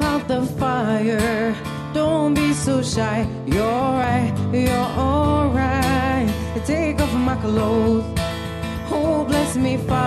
[0.00, 1.54] out the fire.
[1.92, 3.28] Don't be so shy.
[3.44, 6.30] You're right, you're alright.
[6.64, 8.06] Take off my clothes.
[8.90, 10.05] Oh, bless me, Father.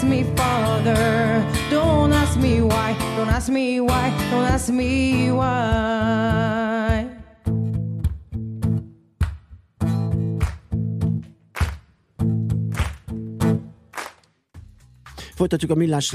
[0.00, 1.44] Ask me father.
[1.70, 2.96] Don't ask me why.
[3.16, 4.10] Don't ask me why.
[4.30, 7.06] Don't ask me why.
[15.34, 16.12] Folytatjuk a millás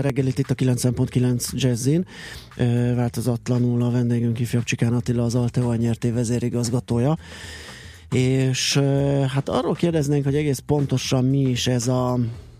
[0.00, 2.06] reggelit itt a 90.9 Jazzin.
[2.94, 7.18] Változatlanul a vendégünk ifjabb Csikán Attila, az Alteo nyerté vezérigazgatója.
[8.10, 8.76] És
[9.28, 12.18] hát arról kérdeznénk, hogy egész pontosan mi is ez a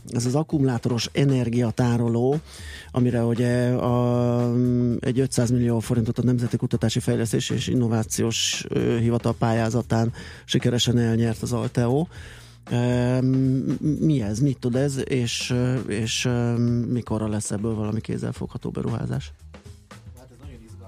[0.09, 2.41] ez az akkumulátoros energiatároló,
[2.91, 4.55] amire ugye a,
[5.01, 8.67] egy 500 millió forintot a Nemzeti Kutatási Fejlesztés és Innovációs
[8.99, 10.13] Hivatal pályázatán
[10.45, 12.07] sikeresen elnyert az Alteo.
[14.01, 15.55] Mi ez, mit tud ez, és,
[15.87, 16.29] és
[16.89, 19.33] mikorra lesz ebből valami kézzelfogható beruházás?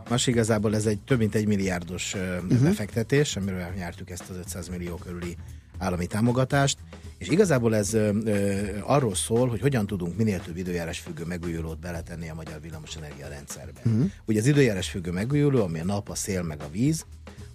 [0.09, 2.62] Most igazából ez egy több mint egy milliárdos uh-huh.
[2.62, 5.37] befektetés, amiről nyertük ezt az 500 millió körüli
[5.79, 6.79] állami támogatást,
[7.19, 11.79] és igazából ez ö, ö, arról szól, hogy hogyan tudunk minél több időjárás függő megújulót
[11.79, 13.81] beletenni a magyar villamosenergia rendszerbe.
[13.85, 14.11] Uh-huh.
[14.25, 17.07] Ugye az időjárás függő megújuló, ami a nap, a szél meg a víz,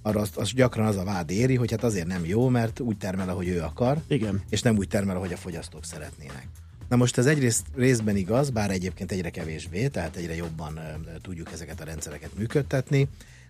[0.02, 2.98] arra az, az gyakran az a vád éri, hogy hát azért nem jó, mert úgy
[2.98, 4.42] termel, ahogy ő akar, Igen.
[4.50, 6.48] és nem úgy termel, ahogy a fogyasztók szeretnének.
[6.90, 11.52] Na most ez egyrészt részben igaz, bár egyébként egyre kevésbé, tehát egyre jobban ö, tudjuk
[11.52, 13.08] ezeket a rendszereket működtetni,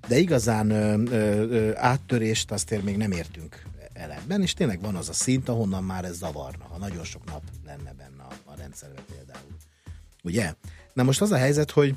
[0.08, 1.16] de igazán ö, ö,
[1.50, 3.64] ö, áttörést azt még nem értünk
[4.00, 7.26] el ebben, és tényleg van az a szint, ahonnan már ez zavarna, ha nagyon sok
[7.26, 9.56] nap lenne benne a, a rendszerben például.
[10.24, 10.54] Ugye?
[10.94, 11.96] Na most az a helyzet, hogy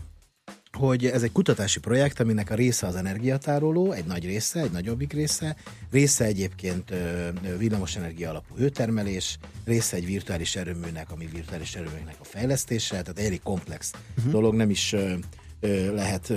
[0.79, 5.12] hogy ez egy kutatási projekt, aminek a része az energiatároló, egy nagy része, egy nagyobbik
[5.12, 5.57] része,
[5.91, 12.91] része egyébként ö, villamosenergia alapú hőtermelés, része egy virtuális erőműnek, ami virtuális erőműnek a fejlesztése,
[12.91, 14.33] tehát egy elég komplex uh-huh.
[14.33, 14.95] dolog, nem is
[15.94, 16.33] lehet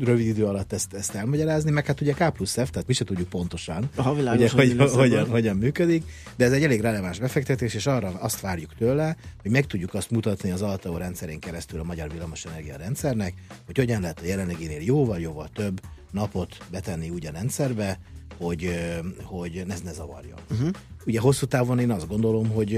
[0.00, 3.04] rövid idő alatt ezt, ezt elmagyarázni, meg hát ugye K plusz F, tehát mi se
[3.04, 6.04] tudjuk pontosan, Aha, világos, ugye, hogy hogy, hogyan, hogyan működik,
[6.36, 10.10] de ez egy elég releváns befektetés, és arra azt várjuk tőle, hogy meg tudjuk azt
[10.10, 13.34] mutatni az Alteo rendszerén keresztül a magyar villamosenergia rendszernek,
[13.66, 17.98] hogy hogyan lehet a jelenleginél jóval-jóval több napot betenni úgy a rendszerbe,
[18.38, 18.78] hogy,
[19.22, 20.38] hogy ez ne zavarjon.
[20.50, 20.70] Uh-huh.
[21.06, 22.74] Ugye hosszú távon én azt gondolom, hogy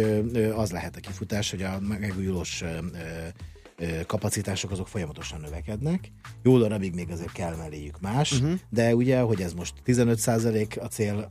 [0.54, 2.64] az lehet a kifutás, hogy a megújulós
[4.06, 6.12] kapacitások azok folyamatosan növekednek.
[6.42, 8.58] Jó darabig még azért kell melléjük más, uh-huh.
[8.68, 11.30] de ugye, hogy ez most 15% a cél,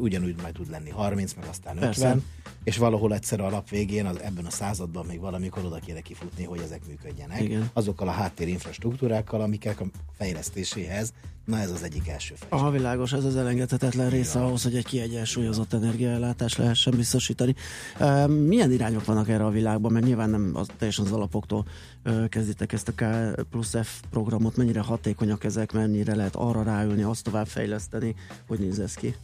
[0.00, 2.16] ugyanúgy majd tud lenni 30, meg aztán 50, Persze.
[2.64, 6.44] és valahol egyszer a nap végén, az, ebben a században még valamikor oda kéne kifutni,
[6.44, 7.42] hogy ezek működjenek.
[7.42, 7.70] Igen.
[7.72, 9.86] Azokkal a háttér infrastruktúrákkal, amikek a
[10.18, 11.12] fejlesztéséhez,
[11.46, 12.48] na ez az egyik első fel.
[12.50, 17.54] Aha, világos, ez az elengedhetetlen része ahhoz, hogy egy kiegyensúlyozott energiaellátás lehessen biztosítani.
[17.98, 19.92] Ehm, Milyen irányok vannak erre a világban?
[19.92, 21.66] Mert nyilván nem az, teljesen az alapoktól
[22.28, 23.04] kezditek ezt a K
[23.50, 28.14] plusz F programot, mennyire hatékonyak ezek, mennyire lehet arra ráülni, azt tovább fejleszteni,
[28.46, 29.14] hogy néz ez ki?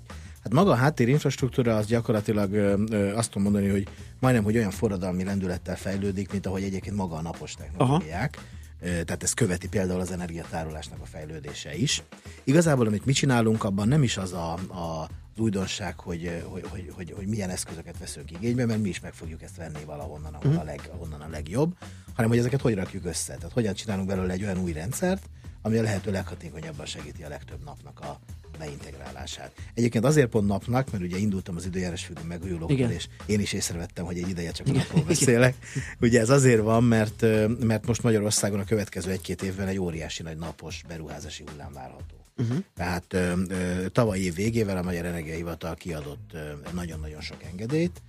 [0.42, 3.88] Hát maga a háttér infrastruktúra az gyakorlatilag ö, ö, azt tudom mondani, hogy
[4.20, 8.38] majdnem, hogy olyan forradalmi lendülettel fejlődik, mint ahogy egyébként maga a napos technológiák.
[8.38, 12.02] Ö, Tehát ez követi például az energiatárolásnak a fejlődése is.
[12.44, 16.92] Igazából, amit mi csinálunk, abban nem is az a, a az újdonság, hogy, hogy, hogy,
[16.94, 20.56] hogy, hogy milyen eszközöket veszünk igénybe, mert mi is meg fogjuk ezt venni valahonnan, ahol
[20.56, 21.76] a, leg, ahonnan a legjobb,
[22.14, 23.34] hanem hogy ezeket hogy rakjuk össze.
[23.34, 25.28] Tehát hogyan csinálunk belőle egy olyan új rendszert,
[25.62, 28.18] ami a lehető leghatékonyabban segíti a legtöbb napnak a
[28.58, 29.52] beintegrálását.
[29.74, 34.04] Egyébként azért pont napnak, mert ugye indultam az időjárás függő megújulókkal, és én is észrevettem,
[34.04, 35.54] hogy egy ideje csak a napról beszélek.
[36.00, 37.24] Ugye ez azért van, mert,
[37.60, 42.16] mert most Magyarországon a következő egy-két évben egy óriási nagy napos beruházási hullám várható.
[42.36, 42.58] Uh-huh.
[42.74, 46.36] Tehát ö, ö, tavaly év végével a Magyar Energiahivatal kiadott
[46.72, 48.02] nagyon-nagyon sok engedélyt,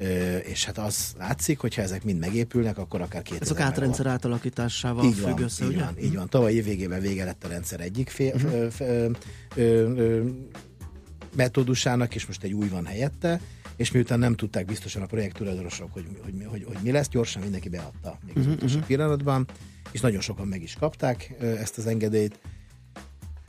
[0.00, 4.06] ö, és hát az látszik, hogyha ezek mind megépülnek, akkor akár két Ez a kátrendszer
[4.06, 5.84] átalakításával így függ van, össze, így ugye?
[5.84, 6.28] van, így van.
[6.28, 8.46] Tavaly év végében vége lett a rendszer egyik fél, Mhm.
[8.46, 8.70] uh-huh.
[8.78, 9.10] ö,
[9.54, 10.28] ö, ö,
[11.36, 13.40] metódusának, és most egy új van helyette,
[13.76, 17.08] és miután nem tudták biztosan a projekt tulajdonosok, hogy, hogy, hogy, hogy, hogy mi lesz,
[17.08, 19.46] gyorsan mindenki beadta még Mhm, az utolsó pillanatban,
[19.90, 22.38] és nagyon sokan meg is kapták ö, ezt az engedélyt,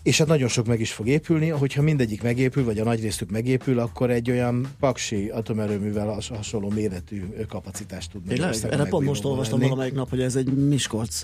[0.03, 3.29] és hát nagyon sok meg is fog épülni, hogyha mindegyik megépül, vagy a nagy részük
[3.31, 8.55] megépül, akkor egy olyan paksi atomerőművel has- hasonló méretű kapacitást tud Tényleg?
[8.69, 11.23] Erre pont most olvastam valamelyik nap, hogy ez egy Miskolc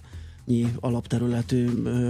[0.79, 1.65] alapterületű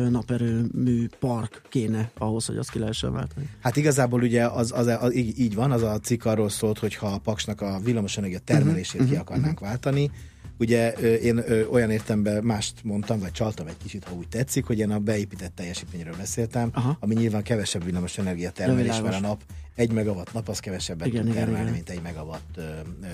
[0.10, 3.49] naperőmű park kéne ahhoz, hogy azt ki lehessen váltani.
[3.62, 6.95] Hát igazából ugye az, az, az, így, így van, az a cikk arról szólt, hogy
[6.95, 9.67] ha a Paksnak a villamosenergia termelését Mhm, uh-huh, ki akarnánk uh-huh.
[9.67, 10.12] váltani,
[10.60, 14.91] ugye én olyan értemben mást mondtam, vagy csaltam egy kicsit, ha úgy tetszik, hogy én
[14.91, 16.98] a beépített teljesítményről beszéltem, Aha.
[17.00, 19.10] ami nyilván kevesebb villamosenergia termelés, világos.
[19.10, 19.41] mert a nap
[19.76, 21.74] egy megawatt nap az kevesebbet Igen, tud igen, termelni, igen.
[21.74, 23.08] mint egy megawatt ö, ö,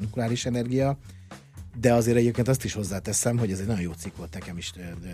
[0.00, 0.98] nukleáris energia.
[1.80, 4.72] De azért egyébként azt is hozzáteszem, hogy ez egy nagyon jó cikk volt, nekem is
[4.76, 5.08] ö, ö,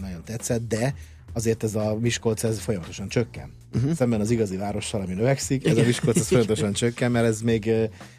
[0.00, 0.94] nagyon tetszett, de
[1.32, 3.50] azért ez a Miskolc ez folyamatosan csökken.
[3.74, 3.92] Uh-huh.
[3.92, 7.70] szemben az igazi várossal, ami növekszik, ez a Miskolc az folyamatosan csökken, mert ez még,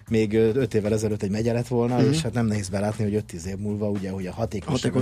[0.10, 2.12] még öt évvel ezelőtt egy megye lett volna, uh-huh.
[2.12, 4.94] és hát nem nehéz belátni, hogy 5-10 év múlva, ugye, hogy a hatékonyság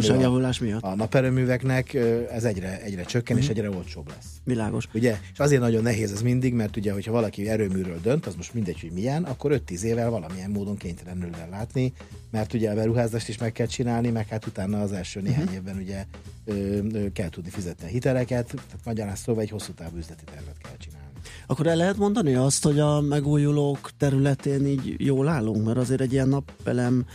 [0.62, 1.94] miatt a naperőműveknek
[2.32, 3.52] ez egyre, egyre csökken, uh-huh.
[3.52, 4.28] és egyre olcsóbb lesz.
[4.44, 4.88] Világos.
[4.94, 8.54] Ugye, és azért nagyon nehéz ez mindig, mert ugye, hogyha valaki erőműről dönt, az most
[8.54, 11.94] mindegy, hogy milyen, akkor 5-10 évvel valamilyen módon kénytelenül látni,
[12.32, 15.56] mert ugye a beruházást is meg kell csinálni, meg hát utána az első néhány uh-huh.
[15.56, 16.06] évben ugye
[16.46, 16.54] ö,
[16.94, 20.78] ö, kell tudni fizetni a hiteleket, tehát magyarán szóval egy hosszú távú üzleti tervet kell
[20.78, 21.08] csinálni.
[21.48, 26.12] Akkor el lehet mondani azt, hogy a megújulók területén így jól állunk, mert azért egy
[26.12, 27.06] ilyen napelem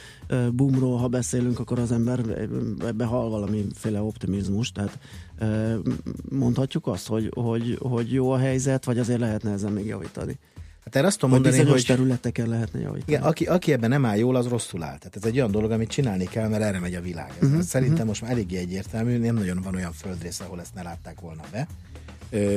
[0.52, 2.20] boomról, ha beszélünk, akkor az ember
[2.86, 4.98] ebbe hal valamiféle optimizmus, tehát
[6.28, 10.38] mondhatjuk azt, hogy, hogy, hogy jó a helyzet, vagy azért lehetne ezen még javítani.
[10.84, 13.12] Hát erre azt tudom mondani, hogy területeken lehetne javítani.
[13.12, 14.98] Igen, aki, aki ebben nem áll jól, az rosszul áll.
[14.98, 17.32] Tehát ez egy olyan dolog, amit csinálni kell, mert erre megy a világ.
[17.42, 18.08] Uh-huh, Szerintem uh-huh.
[18.08, 21.66] most már eléggé egyértelmű, nem nagyon van olyan földrész, ahol ezt ne látták volna be.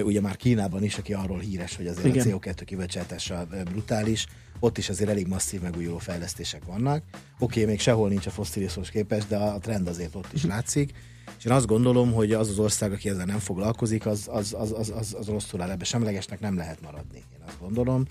[0.03, 2.31] Ugye már Kínában is, aki arról híres, hogy azért Igen.
[2.33, 4.27] a CO2 kibocsátása brutális,
[4.59, 7.03] ott is azért elég masszív megújuló fejlesztések vannak.
[7.13, 10.91] Oké, okay, még sehol nincs a fosszilishoz képest, de a trend azért ott is látszik.
[11.37, 14.71] És én azt gondolom, hogy az az ország, aki ezzel nem foglalkozik, az, az, az,
[14.71, 15.83] az, az, az rosszul áll ebbe.
[15.83, 18.05] Semlegesnek nem lehet maradni, én azt gondolom.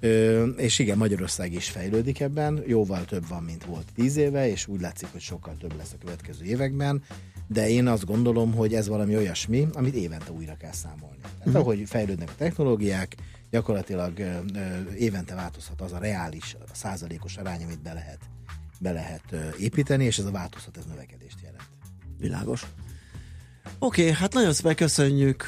[0.00, 4.66] Ö, és igen, Magyarország is fejlődik ebben, jóval több van, mint volt tíz éve, és
[4.66, 7.02] úgy látszik, hogy sokkal több lesz a következő években,
[7.46, 11.18] de én azt gondolom, hogy ez valami olyasmi, amit évente újra kell számolni.
[11.20, 11.56] Tehát uh-huh.
[11.56, 13.16] ahogy fejlődnek a technológiák,
[13.50, 18.18] gyakorlatilag ö, ö, évente változhat az a reális, a százalékos arány, amit be lehet,
[18.80, 21.68] be lehet ö, építeni, és ez a változhat, ez növekedést jelent.
[22.18, 22.66] Világos.
[23.78, 25.42] Oké, okay, hát nagyon szépen köszönjük,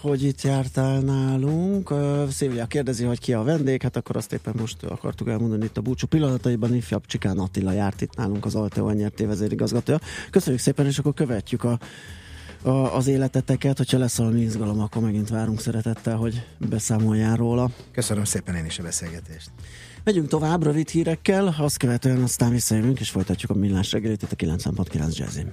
[0.00, 1.94] hogy itt jártál nálunk.
[2.30, 5.80] Szilvia kérdezi, hogy ki a vendég, hát akkor azt éppen most akartuk elmondani itt a
[5.80, 6.74] búcsú pillanataiban.
[6.74, 9.98] Ifjabb Csikán Attila járt itt nálunk az Alteo nyert vezérigazgatója.
[10.30, 11.78] Köszönjük szépen, és akkor követjük a,
[12.62, 17.70] a, az életeteket, hogyha lesz valami izgalom, akkor megint várunk szeretettel, hogy beszámoljál róla.
[17.92, 19.50] Köszönöm szépen én is a beszélgetést.
[20.04, 24.36] Megyünk tovább rövid hírekkel, azt követően aztán visszajövünk, és folytatjuk a millás reggelit itt a
[24.36, 25.52] 90.9 Jazzin.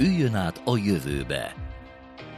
[0.00, 1.54] Üljön át a jövőbe!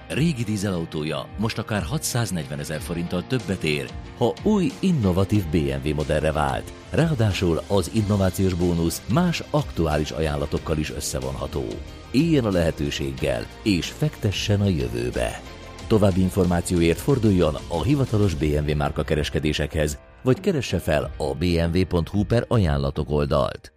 [0.08, 6.72] Régi dízelautója most akár 640 ezer forinttal többet ér, ha új, innovatív BMW modellre vált.
[6.90, 11.64] Ráadásul az innovációs bónusz más aktuális ajánlatokkal is összevonható.
[12.10, 15.40] Éljen a lehetőséggel, és fektessen a jövőbe!
[15.86, 23.10] További információért forduljon a hivatalos BMW márka kereskedésekhez, vagy keresse fel a bmw.hu per ajánlatok
[23.10, 23.71] oldalt.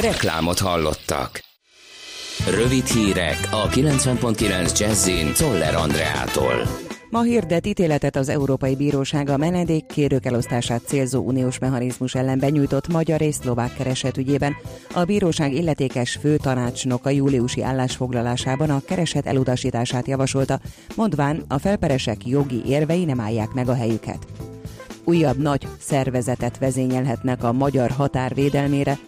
[0.00, 1.40] Reklámot hallottak.
[2.50, 6.86] Rövid hírek a 90.9 Jazzin Toller Andreától.
[7.10, 13.20] Ma hirdet ítéletet az Európai Bíróság a menedékkérők elosztását célzó uniós mechanizmus ellen benyújtott magyar
[13.20, 14.56] és szlovák kereset ügyében.
[14.94, 20.60] A bíróság illetékes főtanácsnoka júliusi állásfoglalásában a kereset elutasítását javasolta,
[20.96, 24.26] mondván a felperesek jogi érvei nem állják meg a helyüket.
[25.04, 28.98] Újabb nagy szervezetet vezényelhetnek a magyar határvédelmére,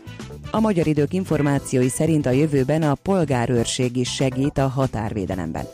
[0.50, 5.64] a magyar idők információi szerint a jövőben a polgárőrség is segít a határvédelemben.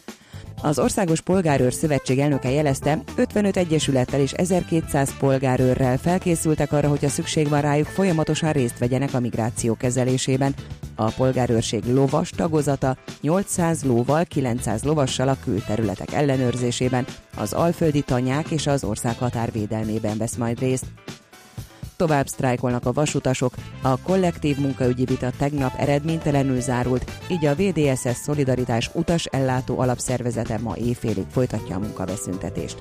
[0.63, 7.09] Az Országos Polgárőr Szövetség elnöke jelezte, 55 egyesülettel és 1200 polgárőrrel felkészültek arra, hogy a
[7.09, 10.55] szükség van rájuk, folyamatosan részt vegyenek a migráció kezelésében.
[10.95, 18.67] A polgárőrség lovas tagozata 800 lóval, 900 lovassal a külterületek ellenőrzésében, az alföldi tanyák és
[18.67, 20.85] az ország határvédelmében vesz majd részt.
[21.97, 28.91] Tovább sztrájkolnak a vasutasok, a kollektív munkaügyi vita tegnap eredménytelenül zárult, így a VDSS Szolidaritás
[28.93, 32.79] utas ellátó alapszervezete ma éjfélig folytatja a munkaveszüntetést.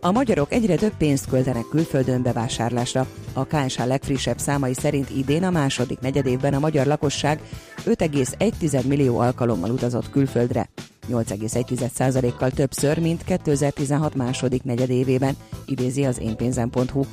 [0.00, 3.06] A magyarok egyre több pénzt költenek külföldön bevásárlásra.
[3.32, 7.40] A KSH legfrissebb számai szerint idén a második negyedévben a magyar lakosság
[7.84, 10.68] 5,1 millió alkalommal utazott külföldre.
[11.10, 17.04] 8,1%-kal többször, mint 2016 második negyedévében, idézi az énpénzem.hu.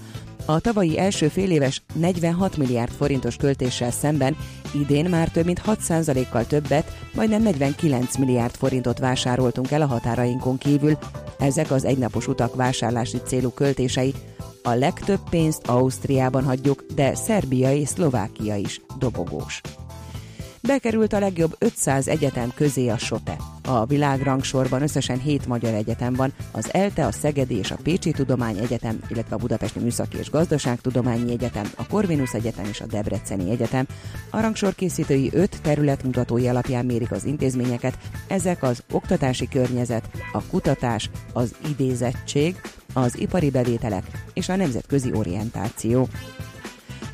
[0.45, 4.37] A tavalyi első féléves 46 milliárd forintos költéssel szemben
[4.73, 10.97] idén már több mint 6%-kal többet, majdnem 49 milliárd forintot vásároltunk el a határainkon kívül.
[11.39, 14.13] Ezek az egynapos utak vásárlási célú költései.
[14.63, 19.61] A legtöbb pénzt Ausztriában hagyjuk, de Szerbia és Szlovákia is dobogós.
[20.67, 23.37] Bekerült a legjobb 500 egyetem közé a SOTE.
[23.63, 28.99] A világrangsorban összesen 7 magyar egyetem van, az ELTE, a Szegedi és a Pécsi Tudományegyetem,
[29.07, 33.87] illetve a Budapesti Műszaki és Gazdaságtudományi Egyetem, a Corvinus Egyetem és a Debreceni Egyetem.
[34.29, 37.97] A rangsor készítői 5 területmutatói alapján mérik az intézményeket,
[38.27, 42.61] ezek az oktatási környezet, a kutatás, az idézettség,
[42.93, 44.03] az ipari bevételek
[44.33, 46.07] és a nemzetközi orientáció.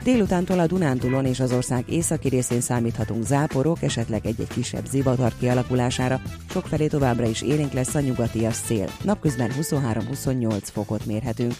[0.03, 6.21] Délutántól a Dunántúlon és az ország északi részén számíthatunk záporok, esetleg egy-egy kisebb zivatar kialakulására,
[6.49, 8.89] sokfelé továbbra is élénk lesz a nyugatias szél.
[9.03, 11.53] Napközben 23-28 fokot mérhetünk.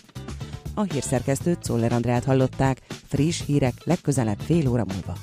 [0.74, 2.78] A hírszerkesztőt Czoller Andrát hallották,
[3.08, 5.14] friss hírek legközelebb fél óra múlva.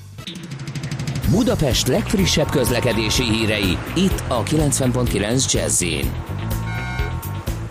[1.31, 5.83] Budapest legfrissebb közlekedési hírei, itt a 90.9 jazz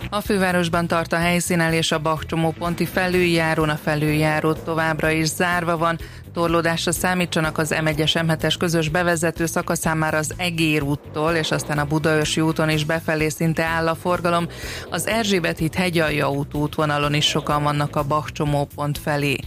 [0.09, 5.99] a fővárosban tart a helyszínelés a Bachcsomó ponti felüljáron, a felüljáró továbbra is zárva van,
[6.37, 11.85] torlódásra számítsanak az M1-es M7-es közös bevezető szakaszán már az Egér úttól, és aztán a
[11.85, 14.47] Budaörsi úton is befelé szinte áll a forgalom.
[14.89, 18.43] Az Erzsébet híd hegyalja út útvonalon is sokan vannak a Bach
[18.75, 19.37] pont felé.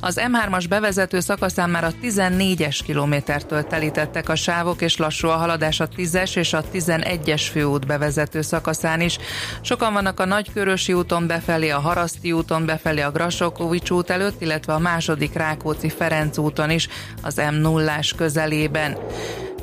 [0.00, 5.80] Az M3-as bevezető szakaszán már a 14-es kilométertől telítettek a sávok, és lassú a haladás
[5.80, 9.18] a 10-es és a 11-es főút bevezető szakaszán is.
[9.60, 14.72] Sokan vannak a Nagykörösi úton befelé, a Haraszti úton befelé, a Grasokovics út előtt, illetve
[14.72, 16.88] a második Rákóczi Ferenc úton is,
[17.22, 18.96] az m 0 közelében.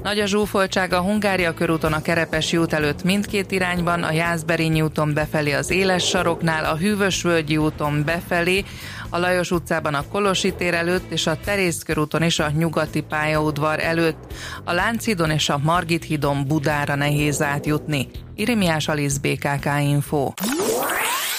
[0.04, 5.14] Nagy a zsúfoltság a Hungária körúton a Kerepesi út előtt mindkét irányban, a Jászberényi úton
[5.14, 8.64] befelé az Éles saroknál, a Hűvösvölgyi úton befelé,
[9.10, 13.80] a Lajos utcában a Kolosi tér előtt és a Terész körúton és a Nyugati pályaudvar
[13.80, 14.34] előtt.
[14.64, 18.08] A Lánchídon és a Margit hídon Budára nehéz átjutni.
[18.36, 20.32] Irimiás Alisz BKK Info.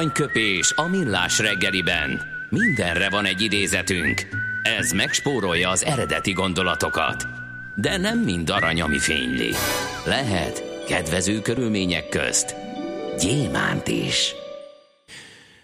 [0.00, 2.20] Aranyköpés a millás reggeliben.
[2.50, 4.26] Mindenre van egy idézetünk.
[4.78, 7.26] Ez megspórolja az eredeti gondolatokat.
[7.76, 9.50] De nem mind arany, ami fényli.
[10.06, 12.54] Lehet kedvező körülmények közt
[13.18, 14.34] gyémánt is.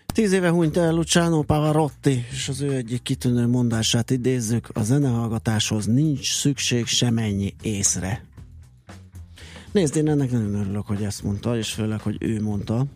[0.06, 5.86] Tíz éve hunyt el Luciano Pavarotti, és az ő egyik kitűnő mondását idézzük, a zenehallgatáshoz
[5.86, 8.24] nincs szükség semennyi észre.
[9.72, 12.86] Nézd, én ennek nagyon örülök, hogy ezt mondta, és főleg, hogy ő mondta,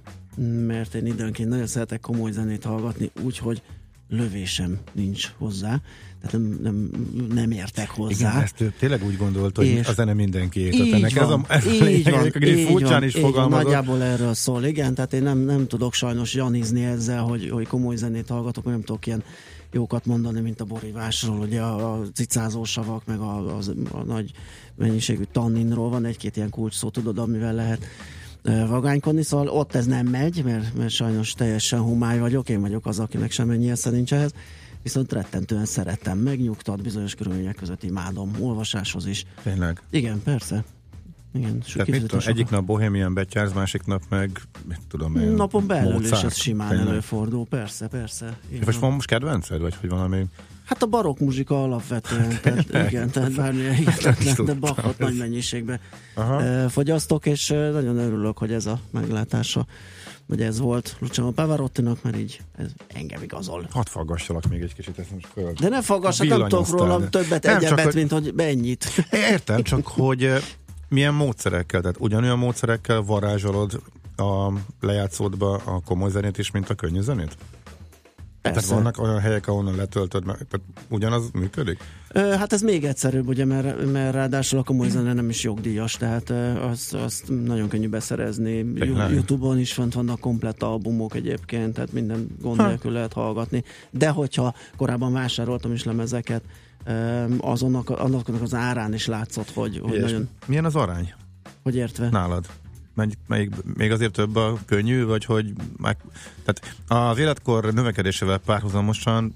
[0.67, 3.63] mert én időnként nagyon szeretek komoly zenét hallgatni, úgyhogy
[4.09, 5.81] lövésem nincs hozzá,
[6.21, 6.91] tehát nem, nem,
[7.35, 8.31] nem értek hozzá.
[8.31, 11.45] Igen, ezt tényleg úgy gondolt, hogy És a zene mindenki Így Ennek ez a, van,
[11.49, 13.65] ez a így lényeg, van, így furcsán van, is így van, fogalmazott.
[13.65, 17.97] Nagyjából erről szól, igen, tehát én nem, nem tudok sajnos janizni ezzel, hogy, hogy komoly
[17.97, 19.23] zenét hallgatok, nem tudok ilyen
[19.73, 23.61] jókat mondani, mint a borívásról, ugye a, a cicázó savak, meg a, a,
[23.91, 24.31] a nagy
[24.77, 27.87] mennyiségű tanninról van egy-két ilyen kulcs szó, tudod, amivel lehet
[28.43, 32.99] vagánykodni, szóval ott ez nem megy, mert, mert sajnos teljesen humály vagyok, én vagyok az,
[32.99, 34.33] akinek semennyi esze nincs ehhez,
[34.83, 39.25] viszont rettentően szeretem, megnyugtat, bizonyos körülmények között imádom, olvasáshoz is.
[39.43, 39.83] Tényleg.
[39.91, 40.65] Igen, persze.
[41.35, 45.67] Igen, Tehát mit tudom, egyik nap Bohemian Betyárz, másik nap meg, mit tudom én, Napon
[45.67, 46.25] belül is Mozart.
[46.25, 46.89] ez simán Tényleg.
[46.89, 48.39] előfordul, persze, persze.
[48.49, 48.81] És most van.
[48.81, 50.25] van most kedvenced, vagy hogy valami...
[50.71, 54.55] Hát a barokk muzsika alapvetően, tehát, igen, tehát bármilyen hihetetlen, de.
[54.55, 55.81] Bachot nagy mennyiségben
[56.15, 56.43] Aha.
[56.43, 59.67] eh, fogyasztok, és eh, nagyon örülök, hogy ez a meglátása,
[60.29, 63.67] hogy ez volt Luciano Pavarottinak, mert így ez engem igazol.
[63.71, 65.53] Hadd faggassalak még egy kicsit, ezt most föl.
[65.61, 68.33] De ne faggass, hát nem tudok Villanyoztál, róla de- többet, Nem, egyebet, hogy- mint hogy
[68.37, 69.07] ennyit.
[69.11, 70.43] Értem, csak hogy eh,
[70.89, 73.81] milyen módszerekkel, tehát ugyanolyan módszerekkel varázsolod
[74.17, 77.37] a lejátszódba a komoly zenét is, mint a könnyű zenét?
[78.43, 78.75] Tehát Persze.
[78.75, 81.79] vannak olyan helyek, ahonnan letöltöd, tehát ugyanaz működik?
[82.15, 86.31] Hát ez még egyszerűbb, ugye, mert, mert ráadásul a komoly zene nem is jogdíjas, tehát
[86.71, 88.73] azt, azt nagyon könnyű beszerezni.
[88.73, 89.11] Tényleg?
[89.13, 92.67] Youtube-on is fönt vannak komplett albumok egyébként, tehát minden gond Ha.
[92.67, 93.65] nélkül lehet hallgatni.
[93.91, 96.43] De hogyha korábban vásároltam is lemezeket,
[97.39, 101.13] azonnak, annak az árán is látszott, hogy, hogy nagyon, Milyen az arány
[101.63, 102.09] hogy értve.
[102.11, 102.47] nálad?
[102.95, 105.97] Melyik, melyik, még azért több a könnyű, vagy hogy meg,
[106.45, 106.77] tehát
[107.13, 109.35] az életkor növekedésével párhuzamosan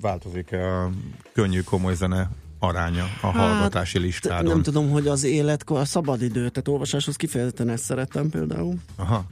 [0.00, 0.90] változik a
[1.32, 4.52] könnyű komoly zene aránya a hallgatási Hát, listádon.
[4.52, 8.74] Nem tudom, hogy az életkor, a szabadidő, tehát olvasáshoz kifejezetten ezt szerettem például.
[8.96, 9.24] Aha.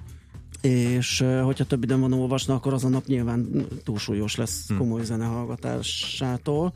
[0.60, 4.76] és hogyha több időm van olvasni, akkor az a nap nyilván túlsúlyos lesz Hm.
[4.76, 6.72] komoly zene hallgatásától.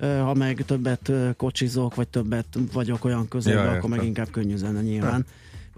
[0.00, 3.96] Ha meg többet kocsizok, vagy többet vagyok olyan közelben, Ja, akkor értem.
[3.98, 5.26] meg inkább könnyű zene nyilván.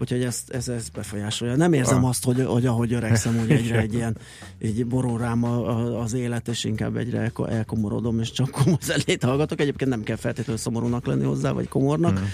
[0.01, 1.55] Úgyhogy ezt, ez, ez befolyásolja.
[1.55, 2.09] Nem érzem Ah.
[2.09, 4.17] azt, hogy, hogy ahogy öregszem, úgy egyre egy ilyen
[4.61, 8.77] így borul rám a, a, az élet, és inkább egyre elko- elkomorodom, és csak komoly
[8.91, 9.59] zenét hallgatok.
[9.59, 12.17] Egyébként nem kell feltétlenül szomorúnak lenni hozzá, vagy komornak.
[12.17, 12.27] Hmm.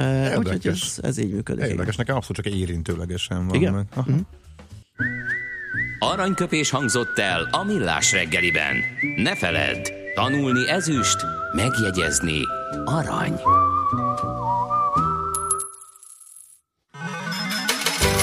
[0.00, 1.60] Uh, úgyhogy ez, ez így működik.
[1.60, 1.70] igen.
[1.70, 3.54] Érdekes, nekem abszolút csak érintőlegesen van.
[3.54, 3.72] Igen?
[3.72, 3.86] Meg.
[3.94, 4.10] Aha.
[4.10, 4.18] Mhm.
[5.98, 8.76] Aranyköpés hangzott el a millás reggeliben.
[9.16, 11.16] Ne feledd, tanulni ezüst,
[11.54, 12.40] megjegyezni
[12.84, 13.34] arany.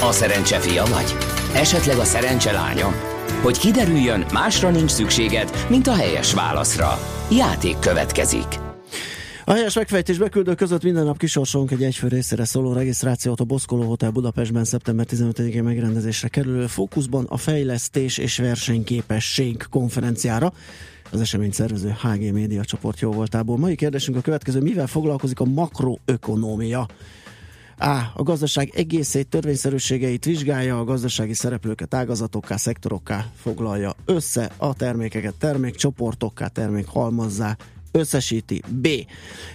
[0.06, 1.16] A szerencse fia vagy?
[1.54, 2.92] Esetleg a szerencse lánya?
[3.42, 6.98] Hogy kiderüljön, másra nincs szükséged, mint a helyes válaszra.
[7.30, 8.46] Játék következik.
[9.44, 13.82] A helyes megfejtés beküldő között minden nap kisorsolunk egy egyfő részére szóló regisztrációt a Boszkoló
[13.82, 20.52] Hotel Budapestben szeptember 15-én megrendezésre kerülő fókuszban a fejlesztés és versenyképesség konferenciára.
[21.10, 23.58] Az esemény szervező HG Média csoport jó voltából.
[23.58, 26.86] Mai kérdésünk a következő, mivel foglalkozik a makroökonómia?
[27.78, 28.12] A.
[28.14, 36.46] A gazdaság egészét, törvényszerűségeit vizsgálja, a gazdasági szereplőket ágazatokká, szektorokká foglalja össze, a termékeket termékcsoportokká,
[36.46, 37.56] termékhalmazzá
[37.92, 38.62] összesíti.
[38.68, 38.88] B.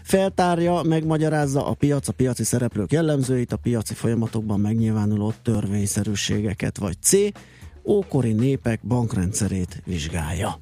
[0.04, 6.78] Feltárja, megmagyarázza a piac, a piaci szereplők jellemzőit, a piaci folyamatokban megnyilvánuló törvényszerűségeket.
[6.78, 7.14] Vagy C.
[7.84, 10.60] Ókori népek bankrendszerét vizsgálja.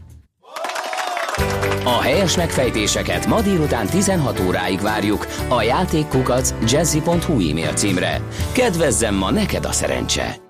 [1.84, 8.22] A helyes megfejtéseket ma délután 16 óráig várjuk a játékkukac jazzy.hu e-mail címre.
[8.52, 10.48] Kedvezzem ma neked a szerencse!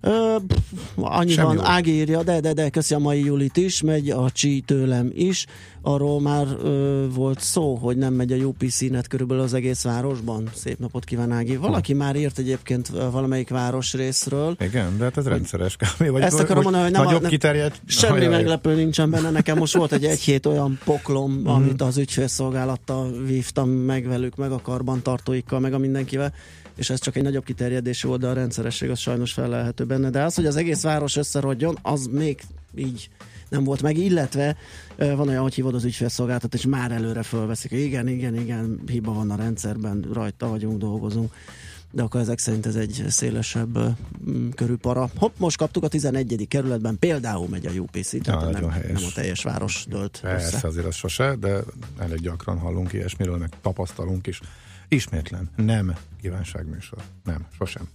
[0.00, 0.58] Ö, pff,
[0.96, 1.62] annyi Semmi van, jó.
[1.64, 5.46] Ági írja, de, de, de, köszi a mai Julit is, megy a Csi tőlem is.
[5.84, 10.50] Arról már ö, volt szó, hogy nem megy a UPC-net körülbelül az egész városban.
[10.54, 11.56] Szép napot kíván, Ági.
[11.56, 14.56] Valaki már írt egyébként valamelyik városrészről.
[14.60, 15.76] Igen, de hát ez rendszeres.
[15.98, 17.80] Vagy Ezt akarom mondani, hogy nem a- nagyobb nem- kiterjedt.
[17.86, 18.28] Semmi Ajaj.
[18.30, 19.30] meglepő nincsen benne.
[19.30, 24.60] Nekem most volt egy egy-hét olyan poklom, amit az ügyfélszolgálattal vívtam meg velük, meg a
[24.62, 26.32] karbantartóikkal, meg a mindenkivel,
[26.76, 30.10] és ez csak egy nagyobb kiterjedésű volt, de a rendszeresség az sajnos felelhető benne.
[30.10, 32.40] De az, hogy az egész város összerodjon, az még
[32.76, 33.08] így
[33.48, 34.56] nem volt meg, illetve
[34.96, 39.30] van olyan, hogy hívod az ügyfélszolgáltat, és már előre fölveszik, igen, igen, igen, hiba van
[39.30, 41.32] a rendszerben, rajta vagyunk, dolgozunk.
[41.90, 43.78] de akkor ezek szerint ez egy szélesebb
[44.30, 45.10] mm, körű para.
[45.16, 46.46] Hopp, most kaptuk a 11.
[46.48, 49.00] kerületben, például megy a UPC, tehát Ja, nem, helyes.
[49.00, 50.66] nem a teljes város dölt Persze, össze.
[50.68, 51.58] azért az sose, de
[51.98, 54.40] elég gyakran hallunk ilyesmiről, meg tapasztalunk is.
[54.88, 56.98] Ismétlen, nem kívánságműsor.
[57.24, 57.88] Nem, sosem.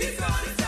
[0.00, 0.67] It's on its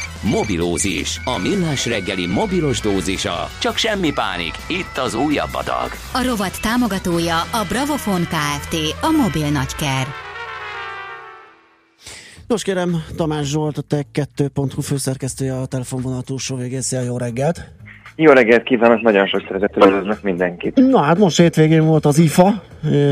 [0.23, 3.49] Mobilózis, a millás reggeli mobilos dózisa.
[3.59, 5.89] Csak semmi pánik, itt az újabb adag.
[6.13, 8.75] A rovat támogatója a Bravofon Kft.
[9.01, 10.07] A mobil nagyker.
[12.47, 16.81] Nos kérem, Tamás Zsolt, a Tech2.hu főszerkesztője a telefonvonal túlsó végén.
[16.81, 17.80] Szia, jó reggelt!
[18.15, 20.75] Jó reggelt kívánok, nagyon sok szeretettel üdvözlök mindenkit.
[20.75, 22.63] Na hát most hétvégén volt az IFA,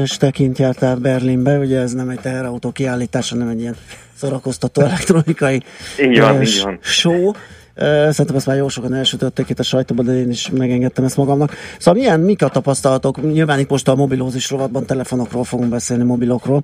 [0.04, 3.76] és tekint járt át Berlinbe, ugye ez nem egy teherautó kiállítás, hanem egy ilyen
[4.14, 5.62] szórakoztató elektronikai
[6.02, 6.80] Így van, így van.
[6.82, 7.32] show.
[7.80, 11.54] Szerintem ezt már jó sokan elsütötték itt a sajtóban, de én is megengedtem ezt magamnak.
[11.80, 13.32] Szóval milyen, mik a tapasztalatok?
[13.32, 16.62] Nyilván itt most a mobilózis rovatban telefonokról fogunk beszélni, mobilokról,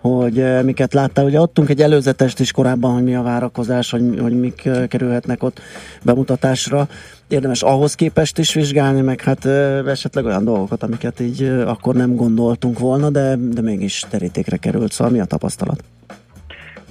[0.00, 1.24] hogy miket láttál.
[1.24, 5.60] Ugye adtunk egy előzetest is korábban, hogy mi a várakozás, hogy, hogy mik kerülhetnek ott
[6.02, 6.88] bemutatásra.
[7.28, 9.44] Érdemes ahhoz képest is vizsgálni, meg hát
[9.86, 14.92] esetleg olyan dolgokat, amiket így akkor nem gondoltunk volna, de, de mégis terítékre került.
[14.92, 15.82] Szóval mi a tapasztalat?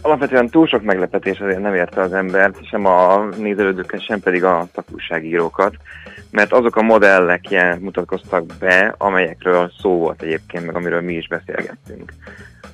[0.07, 4.67] Alapvetően túl sok meglepetés azért nem érte az embert, sem a nézelődőket, sem pedig a
[4.75, 5.75] szakúságírókat,
[6.31, 11.27] mert azok a modellek ilyen mutatkoztak be, amelyekről szó volt egyébként, meg amiről mi is
[11.27, 12.13] beszélgettünk.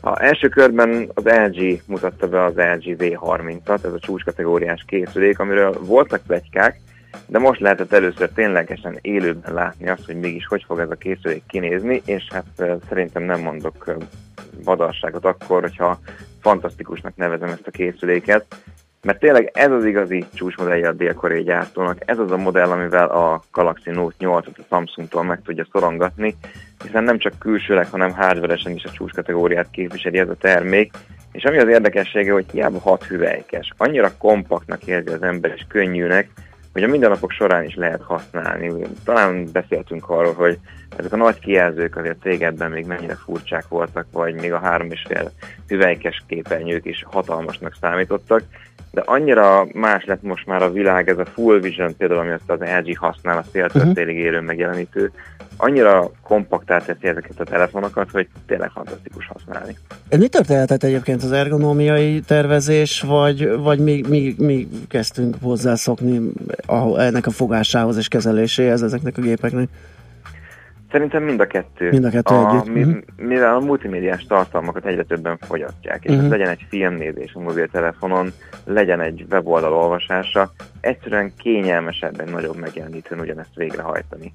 [0.01, 5.77] A első körben az LG mutatta be az LG V30-at, ez a csúcskategóriás készülék, amiről
[5.79, 6.79] voltak plegykák,
[7.27, 11.43] de most lehetett először ténylegesen élőben látni azt, hogy mégis hogy fog ez a készülék
[11.47, 13.95] kinézni, és hát szerintem nem mondok
[14.63, 15.99] vadasságot akkor, hogyha
[16.43, 18.45] fantasztikusnak nevezem ezt a készüléket,
[19.01, 23.41] mert tényleg ez az igazi csúcsmodellje a dél-koreai gyártónak, ez az a modell, amivel a
[23.51, 26.35] Galaxy Note 8-at a Samsungtól meg tudja szorongatni,
[26.83, 30.91] hiszen nem csak külsőleg, hanem hardveresen is a csúcskategóriát képviseli ez a termék,
[31.31, 36.29] és ami az érdekessége, hogy hiába hat hüvelykes, annyira kompaktnak érzi az ember és könnyűnek,
[36.73, 38.85] hogy a mindennapok során is lehet használni.
[39.03, 40.59] Talán beszéltünk arról, hogy
[40.97, 45.05] ezek a nagy kijelzők azért régebben még mennyire furcsák voltak, vagy még a három és
[45.07, 45.31] fél
[45.67, 48.43] hüvelykes képernyők is hatalmasnak számítottak,
[48.91, 52.49] de annyira más lett most már a világ, ez a Full Vision például, ami azt
[52.49, 55.11] az LG használ, a széltörtélig élő megjelenítő,
[55.57, 59.77] annyira kompaktá teszi ezeket a telefonokat, hogy tényleg fantasztikus használni.
[60.09, 66.31] Ez mi történhetett egyébként az ergonómiai tervezés, vagy, vagy mi, mi, mi kezdtünk hozzászokni
[66.97, 69.69] ennek a fogásához és kezeléséhez ezeknek a gépeknek?
[70.93, 71.89] Szerintem mind a kettő.
[71.89, 72.97] Mind a kettő a, együtt, mi, mhm.
[73.15, 78.31] Mivel a multimédiás tartalmakat egyre többen fogyasztják, és ez legyen egy filmnézés a mobiltelefonon,
[78.65, 84.31] legyen egy weboldal olvasása, egyszerűen kényelmesebb egy nagyobb megjelenítőn ugyanezt végrehajtani.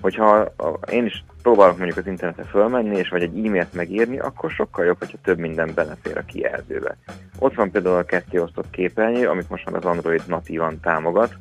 [0.00, 0.54] Hogyha
[0.90, 4.98] én is próbálok mondjuk az internetre fölmenni, és vagy egy e-mailt megírni, akkor sokkal jobb,
[4.98, 6.96] hogyha több minden belefér a kijelzőbe.
[7.38, 11.34] Ott van például a kettéosztott képernyő, amit most már az Android natívan támogat,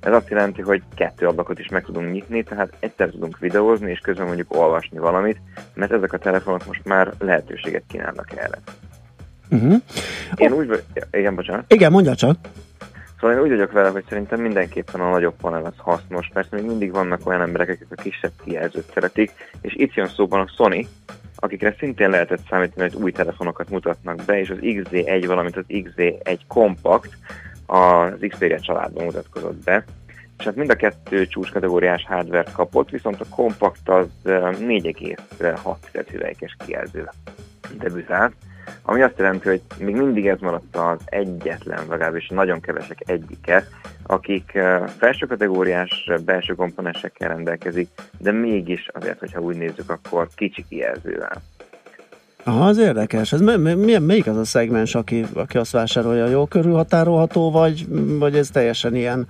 [0.00, 3.98] ez azt jelenti, hogy kettő ablakot is meg tudunk nyitni, tehát egyszer tudunk videózni, és
[3.98, 5.40] közben mondjuk olvasni valamit,
[5.74, 8.58] mert ezek a telefonok most már lehetőséget kínálnak erre.
[9.50, 9.74] Uh-huh.
[10.34, 11.72] Én úgy, vagy- igen, bocsánat.
[11.72, 12.36] Igen, mondja csak.
[13.20, 16.30] Szóval én úgy vagyok vele, hogy szerintem mindenképpen a nagyobb panel az hasznos.
[16.32, 20.40] Persze még mindig vannak olyan emberek, akik a kisebb kijelzőt szeretik, és itt jön szóban
[20.40, 20.86] a Sony,
[21.36, 26.38] akikre szintén lehetett számítani, hogy új telefonokat mutatnak be, és az XZ1, valamint az XZ1
[26.46, 27.16] Compact
[27.70, 29.84] az Xperia családban mutatkozott be.
[30.38, 36.56] És hát mind a kettő csúcskategóriás hardware kapott, viszont a Compact az eh, 4,6 hüvelykes
[36.64, 37.08] kijelző
[37.78, 38.32] debütált,
[38.82, 43.66] ami azt jelenti, hogy még mindig ez maradt az egyetlen, legalábbis nagyon kevesek egyike,
[44.06, 44.58] akik
[44.98, 47.88] felső kategóriás belső komponensekkel rendelkezik,
[48.18, 51.42] de mégis azért, hogyha úgy nézzük, akkor kicsi kijelzővel.
[52.44, 53.32] Aha, az érdekes.
[53.32, 56.26] Ez mi, mi, milyen- melyik az a szegmens, aki, aki azt vásárolja?
[56.26, 57.86] Jó körülhatárolható, vagy,
[58.18, 59.26] vagy ez teljesen ilyen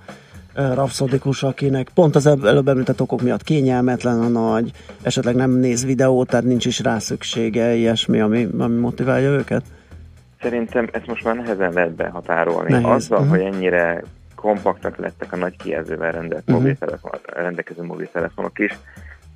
[0.53, 6.27] rapszodikus, akinek pont az előbb említett okok miatt kényelmetlen a nagy, esetleg nem néz videót,
[6.29, 9.63] tehát nincs is rá szüksége, ilyesmi, ami, ami motiválja őket?
[10.41, 12.71] Szerintem ezt most már nehezen lehet behatárolni.
[12.71, 13.29] Nehéz, Azzal, mhm.
[13.29, 14.03] hogy ennyire
[14.35, 16.55] kompaktak lettek a nagy kijelzővel rendelt Mhm.
[16.55, 18.77] mobiltelefon, rendelkező mobiltelefonok is,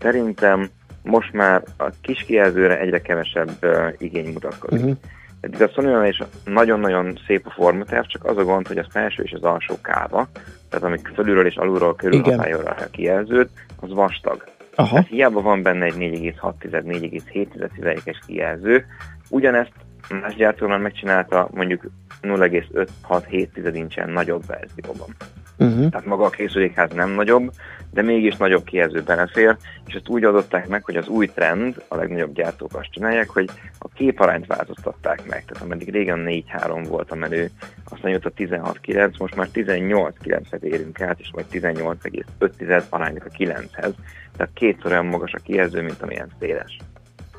[0.01, 0.69] szerintem
[1.03, 4.79] most már a kis kijelzőre egyre kevesebb uh, igény mutatkozik.
[4.79, 4.97] Uh-huh.
[5.41, 9.23] Eddig a sony is nagyon-nagyon szép a formaterv, csak az a gond, hogy a felső
[9.23, 10.27] és az alsó káva,
[10.69, 13.49] tehát amik fölülről és alulról körülhatárolja a kijelzőt,
[13.79, 14.43] az vastag.
[14.75, 14.95] Aha.
[14.95, 18.85] Hát hiába van benne egy 4,6-4,7 hüvelykes kijelző,
[19.29, 19.73] ugyanezt
[20.09, 21.83] más gyártó már megcsinálta mondjuk
[22.21, 25.15] 0,5-6-7 incsen nagyobb verzióban.
[25.57, 25.89] Uh-huh.
[25.89, 27.51] Tehát maga a készülékház nem nagyobb,
[27.91, 31.95] de mégis nagyobb kijelző belefér, és ezt úgy adották meg, hogy az új trend, a
[31.95, 33.49] legnagyobb gyártók azt csinálják, hogy
[33.79, 35.45] a képarányt változtatták meg.
[35.45, 37.49] Tehát ameddig régen 4-3 volt a menő,
[37.89, 43.93] aztán jött a 16-9, most már 18-9-et érünk át, és majd 18,5 aránylik a 9-hez.
[44.37, 46.77] Tehát kétszer olyan magas a kijelző, mint amilyen széles.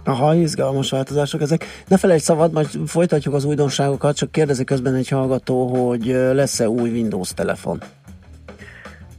[0.05, 1.65] Aha, izgalmas változások ezek.
[1.89, 6.91] Ne felejtsd szabad, majd folytatjuk az újdonságokat, csak kérdezi közben egy hallgató, hogy lesz-e új
[6.91, 7.83] Windows telefon.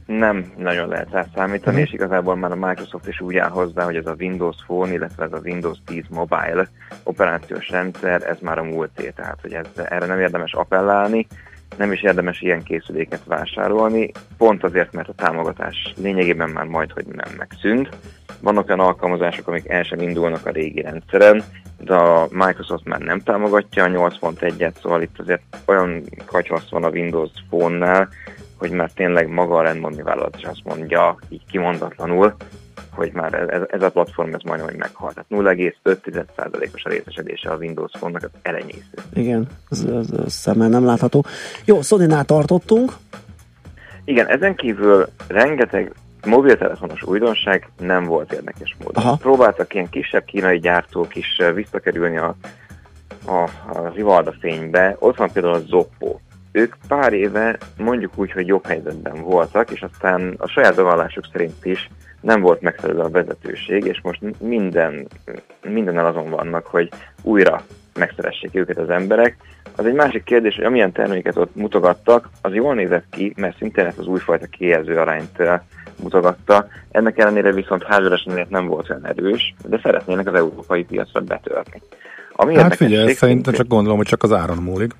[0.06, 1.84] Nem nagyon lehet rá számítani, Mhm.
[1.84, 5.24] és igazából már a Microsoft is úgy áll hozzá, hogy ez a Windows Phone, illetve
[5.24, 6.68] ez a Windows 10 Mobile
[7.02, 11.26] operációs rendszer, ez már a múlté, tehát hogy ez, erre nem érdemes appellálni,
[11.76, 17.06] nem is érdemes ilyen készüléket vásárolni, pont azért, mert a támogatás lényegében már majd, hogy
[17.06, 17.88] nem megszűnt.
[18.40, 21.42] Vannak olyan alkalmazások, amik el sem indulnak a régi rendszeren,
[21.78, 26.88] de a Microsoft már nem támogatja a 8.1-et, szóval itt azért olyan katyvasz van a
[26.88, 28.08] Windows Phone-nál,
[28.58, 32.34] hogy már tényleg maga a rendmondni vállalat is azt mondja, így kimondatlanul,
[32.90, 35.14] hogy már ez, ez a platform ez majdnem, hogy meghalt.
[35.14, 38.98] Tehát 0,5%-os a részesedése a Windows Phone-nak, az elenyésző.
[39.14, 41.24] Igen, ez, ez, ez szemmel nem látható.
[41.64, 42.92] Jó, sony tartottunk.
[44.04, 45.92] Igen, ezen kívül rengeteg
[46.26, 49.04] mobiltelefonos újdonság nem volt érdekes módon.
[49.04, 49.16] Aha.
[49.16, 52.36] Próbáltak ilyen kisebb kínai gyártók is eh, visszakerülni a,
[53.26, 53.42] a,
[53.72, 54.96] a rivalda fénybe.
[54.98, 56.18] Ott van például a Zoppo.
[56.56, 61.64] Ők pár éve mondjuk úgy, hogy jobb helyzetben voltak, és aztán a saját bevallásuk szerint
[61.64, 61.90] is
[62.20, 65.06] nem volt megfelelő a vezetőség, és most minden,
[65.62, 66.88] mindennel azon vannak, hogy
[67.22, 67.62] újra
[67.94, 69.36] megszeressék őket az emberek.
[69.76, 73.86] Az egy másik kérdés, hogy amilyen terméket ott mutogattak, az jól nézett ki, mert szintén
[73.86, 75.60] ezt az újfajta kijelző arányt eh,
[76.02, 76.66] mutogatta.
[76.90, 81.82] Ennek ellenére viszont házveresenélet nem volt olyan erős, de szeretnének az európai piacra betörni.
[82.32, 84.92] Ami Hát figyelj, szerintem csak gondolom, hogy csak az áron múlik.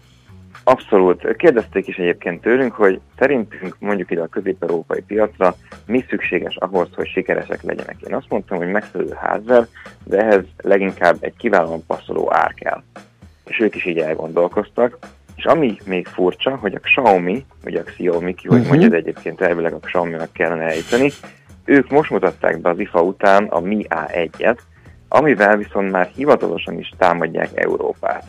[0.69, 1.37] Abszolút.
[1.37, 5.55] Kérdezték is egyébként tőlünk, hogy szerintünk mondjuk ide a közép-európai piacra
[5.87, 7.97] mi szükséges ahhoz, hogy sikeresek legyenek.
[8.01, 9.67] Én azt mondtam, hogy megfelelő hardware,
[10.05, 12.83] de ehhez leginkább egy kiválóan passzoló ár kell.
[13.45, 14.99] És ők is így elgondolkoztak.
[15.37, 18.69] És ami még furcsa, hogy a Xiaomi, vagy a Xiaomi, ki hogy Mhm.
[18.69, 21.11] mondja, de egyébként elvileg a Xiaomi-nak kellene ejteni,
[21.65, 24.59] ők most mutatták be az IFA után a Mi A1-et,
[25.09, 28.25] amivel viszont már hivatalosan is támadják Európát.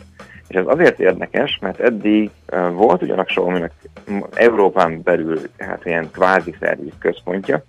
[0.48, 2.30] És ez azért érdekes, mert eddig
[2.72, 3.72] volt ugyanak Xiaomi-nak
[4.06, 7.64] m- Európán belül hát ilyen kvázi szerviz központja,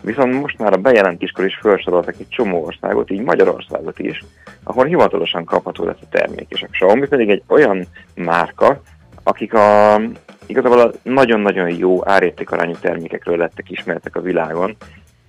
[0.00, 4.24] viszont most már a bejelentéskor is felsoroltak egy csomó országot, így Magyarországot is,
[4.62, 6.46] ahol hivatalosan kapható lesz a termék.
[6.48, 8.80] És a Xiaomi pedig egy olyan márka,
[9.22, 10.00] akik a,
[10.46, 14.76] igazából a nagyon-nagyon jó árértékarányú termékekről lettek ismertek a világon,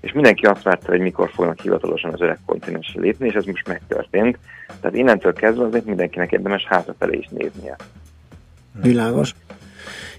[0.06, 3.68] és mindenki azt várta, hogy mikor fognak hivatalosan az öreg kontinensre lépni, és ez most
[3.68, 4.38] megtörtént.
[4.82, 7.76] Tehát innentől kezdve azért mindenkinek érdemes hátrafelé is néznie.
[8.82, 9.36] Világos.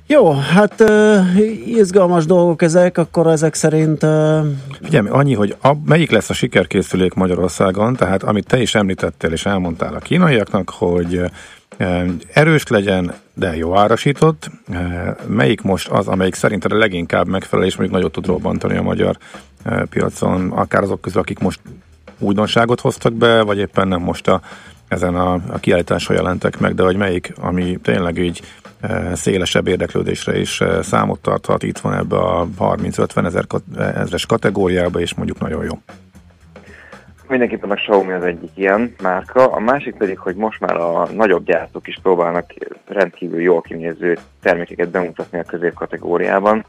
[0.07, 4.47] Jó, hát uh, izgalmas dolgok ezek, akkor ezek szerint uh,
[4.82, 9.47] Figyelj, annyi, hogy a, melyik lesz a sikerkészülék Magyarországon, tehát amit te is említettél és
[9.47, 11.20] elmondtál a kínaiaknak, hogy
[11.76, 17.66] e, erős legyen, de jó árasított, e, melyik most az, amelyik szerinted a leginkább megfelel,
[17.66, 19.16] és mondjuk nagyot tud robbantani a magyar
[19.91, 21.61] piacon, akár azok közül, akik most
[22.19, 24.41] újdonságot hoztak be, vagy éppen nem most a,
[24.89, 28.43] ezen a, a kiállításon jelentek meg, de hogy melyik, ami tényleg így
[29.13, 33.45] szélesebb érdeklődésre is számot tarthat, itt van ebbe a 30-50 ezer
[33.77, 35.79] ezres kategóriába, és mondjuk nagyon jó.
[37.29, 41.45] Mindenképpen a Xiaomi az egyik ilyen márka, a másik pedig, hogy most már a nagyobb
[41.45, 42.53] gyártók is próbálnak
[42.89, 46.65] rendkívül jól kinéző termékeket bemutatni a középkategóriában,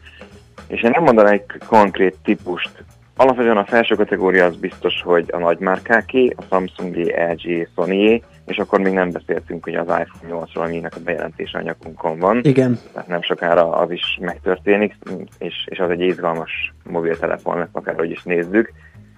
[0.67, 2.83] és én nem mondanék konkrét típust.
[3.15, 8.79] Alapvetően a felső kategória az biztos, hogy a nagymárkáké, a Samsung, LG, Sony, és akkor
[8.79, 12.39] még nem beszéltünk hogy az iPhone 8-ról, aminek a bejelentése a nyakunkon van.
[12.43, 12.79] igen.
[12.93, 14.95] Tehát nem sokára az is megtörténik,
[15.39, 18.73] és, és az egy izgalmas mobiltelefon lesz, akárhogy is nézzük.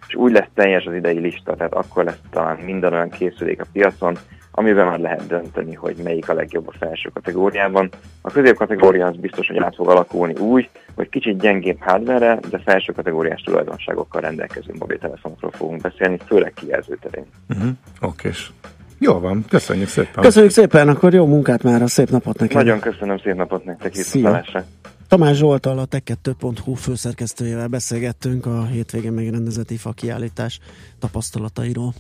[0.08, 3.66] És úgy lesz teljes az idei lista, tehát akkor lesz talán minden olyan készülék a
[3.74, 4.18] piacon,
[4.60, 7.90] amiben már lehet dönteni, hogy melyik a legjobb a felső kategóriában.
[8.22, 12.94] A középkategória az biztos, hogy át fog alakulni úgy, hogy kicsit gyengébb hardware de felső
[12.94, 17.26] kategóriás tulajdonságokkal rendelkező mobiltelefonokról fogunk beszélni, főleg kijelző terén.
[17.50, 17.70] Uh-huh.
[18.02, 18.52] Okés.
[18.98, 20.24] Jó van, köszönjük szépen.
[20.24, 22.56] Köszönjük szépen, akkor jó munkát már, szép napot neked.
[22.56, 24.64] Nagyon köszönöm, szép napot nektek, viszontlátásra!
[25.08, 30.60] Tamás Zsoltal, a tech2.hu főszerkesztőjével beszélgettünk a hétvégén megrendezett IFA kiállítás
[31.00, 31.94] tapasztalatairól.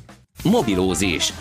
[0.43, 1.33] Mobilózis.